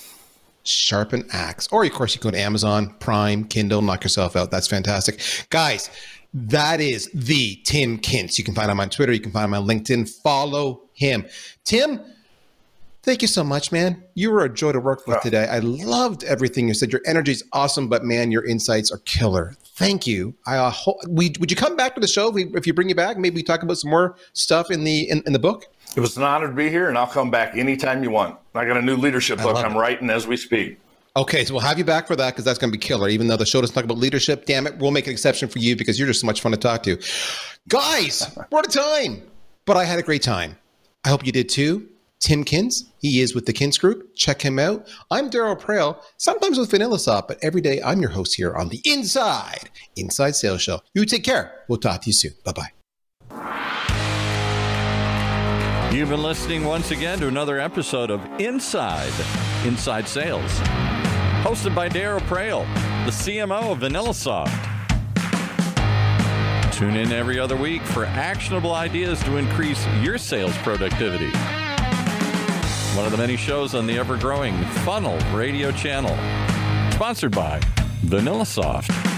Sharpen 0.64 1.26
Axe. 1.32 1.68
Or, 1.72 1.84
of 1.84 1.92
course, 1.92 2.14
you 2.14 2.20
go 2.20 2.30
to 2.30 2.38
Amazon, 2.38 2.94
Prime, 3.00 3.44
Kindle, 3.44 3.82
knock 3.82 4.04
yourself 4.04 4.36
out. 4.36 4.50
That's 4.50 4.68
fantastic. 4.68 5.20
Guys, 5.48 5.90
that 6.36 6.82
is 6.82 7.10
the 7.14 7.56
Tim 7.64 7.98
Kintz. 7.98 8.36
You 8.36 8.44
can 8.44 8.54
find 8.54 8.70
him 8.70 8.78
on 8.78 8.90
Twitter. 8.90 9.10
You 9.10 9.20
can 9.20 9.32
find 9.32 9.46
him 9.46 9.54
on 9.54 9.66
LinkedIn. 9.66 10.06
Follow 10.22 10.82
him. 10.92 11.24
Tim, 11.64 11.98
thank 13.02 13.22
you 13.22 13.28
so 13.28 13.42
much, 13.42 13.72
man. 13.72 14.04
You 14.14 14.30
were 14.30 14.44
a 14.44 14.52
joy 14.52 14.72
to 14.72 14.80
work 14.80 15.06
with 15.06 15.22
today. 15.22 15.48
I 15.48 15.60
loved 15.60 16.24
everything 16.24 16.68
you 16.68 16.74
said. 16.74 16.92
Your 16.92 17.00
energy 17.06 17.32
is 17.32 17.42
awesome, 17.54 17.88
but 17.88 18.04
man, 18.04 18.30
your 18.30 18.44
insights 18.44 18.90
are 18.90 18.98
killer. 18.98 19.56
Thank 19.76 20.06
you. 20.06 20.34
I 20.46 20.58
uh, 20.58 20.70
ho- 20.70 20.98
we, 21.08 21.32
would 21.40 21.50
you 21.50 21.56
come 21.56 21.74
back 21.74 21.94
to 21.94 22.02
the 22.02 22.08
show 22.08 22.28
if, 22.28 22.34
we, 22.34 22.44
if 22.54 22.66
you 22.66 22.74
bring 22.74 22.90
you 22.90 22.94
back? 22.94 23.16
Maybe 23.16 23.36
we 23.36 23.42
talk 23.42 23.62
about 23.62 23.78
some 23.78 23.90
more 23.90 24.16
stuff 24.34 24.70
in 24.70 24.84
the 24.84 25.08
in, 25.08 25.22
in, 25.26 25.32
the 25.32 25.38
book. 25.38 25.64
It 25.96 26.00
was 26.00 26.18
an 26.18 26.22
honor 26.22 26.48
to 26.48 26.54
be 26.54 26.68
here, 26.68 26.90
and 26.90 26.98
I'll 26.98 27.06
come 27.06 27.30
back 27.30 27.56
anytime 27.56 28.02
you 28.02 28.10
want. 28.10 28.38
I 28.54 28.66
got 28.66 28.76
a 28.76 28.82
new 28.82 28.96
leadership 28.96 29.38
book 29.40 29.56
I'm 29.56 29.76
it. 29.76 29.78
writing 29.78 30.10
as 30.10 30.26
we 30.26 30.36
speak. 30.36 30.78
Okay, 31.16 31.46
so 31.46 31.54
we'll 31.54 31.62
have 31.62 31.78
you 31.78 31.84
back 31.84 32.06
for 32.06 32.14
that 32.14 32.34
because 32.34 32.44
that's 32.44 32.58
going 32.58 32.70
to 32.70 32.78
be 32.78 32.84
killer. 32.84 33.08
Even 33.08 33.26
though 33.26 33.38
the 33.38 33.46
show 33.46 33.62
doesn't 33.62 33.74
talk 33.74 33.84
about 33.84 33.96
leadership, 33.96 34.44
damn 34.44 34.66
it, 34.66 34.76
we'll 34.76 34.90
make 34.90 35.06
an 35.06 35.12
exception 35.12 35.48
for 35.48 35.58
you 35.58 35.74
because 35.74 35.98
you're 35.98 36.06
just 36.06 36.20
so 36.20 36.26
much 36.26 36.42
fun 36.42 36.52
to 36.52 36.58
talk 36.58 36.82
to. 36.82 36.98
Guys, 37.68 38.30
we're 38.50 38.58
out 38.58 38.66
of 38.66 38.72
time, 38.72 39.22
but 39.64 39.78
I 39.78 39.84
had 39.84 39.98
a 39.98 40.02
great 40.02 40.22
time. 40.22 40.58
I 41.04 41.08
hope 41.08 41.24
you 41.24 41.32
did 41.32 41.48
too. 41.48 41.88
Tim 42.20 42.44
Kintz, 42.44 42.84
he 42.98 43.20
is 43.20 43.34
with 43.34 43.46
the 43.46 43.52
Kintz 43.52 43.80
Group. 43.80 44.14
Check 44.14 44.42
him 44.42 44.58
out. 44.58 44.88
I'm 45.10 45.30
Darryl 45.30 45.58
Praill, 45.58 46.02
sometimes 46.18 46.58
with 46.58 46.70
VanillaSoft, 46.70 47.28
but 47.28 47.38
every 47.42 47.60
day 47.60 47.80
I'm 47.82 48.00
your 48.00 48.10
host 48.10 48.34
here 48.34 48.54
on 48.54 48.68
the 48.68 48.80
Inside 48.84 49.70
Inside 49.96 50.34
Sales 50.34 50.60
Show. 50.60 50.80
You 50.94 51.04
take 51.06 51.24
care. 51.24 51.62
We'll 51.68 51.78
talk 51.78 52.02
to 52.02 52.06
you 52.08 52.12
soon. 52.12 52.32
Bye 52.44 52.52
bye. 52.52 52.72
You've 55.92 56.10
been 56.10 56.22
listening 56.22 56.64
once 56.64 56.90
again 56.90 57.18
to 57.20 57.28
another 57.28 57.58
episode 57.58 58.10
of 58.10 58.20
Inside 58.38 59.12
Inside 59.64 60.06
Sales, 60.06 60.60
hosted 61.46 61.72
by 61.76 61.88
Darryl 61.88 62.18
Praill, 62.22 62.64
the 63.04 63.12
CMO 63.12 63.70
of 63.70 63.78
VanillaSoft. 63.78 64.50
Tune 66.72 66.96
in 66.96 67.12
every 67.12 67.38
other 67.38 67.54
week 67.54 67.82
for 67.82 68.04
actionable 68.04 68.74
ideas 68.74 69.22
to 69.22 69.36
increase 69.36 69.86
your 70.02 70.18
sales 70.18 70.56
productivity. 70.58 71.30
One 72.96 73.06
of 73.06 73.12
the 73.12 73.16
many 73.16 73.36
shows 73.36 73.76
on 73.76 73.86
the 73.86 73.96
ever 73.96 74.16
growing 74.16 74.60
Funnel 74.84 75.16
radio 75.32 75.70
channel. 75.70 76.10
Sponsored 76.90 77.30
by 77.30 77.60
VanillaSoft. 78.06 79.15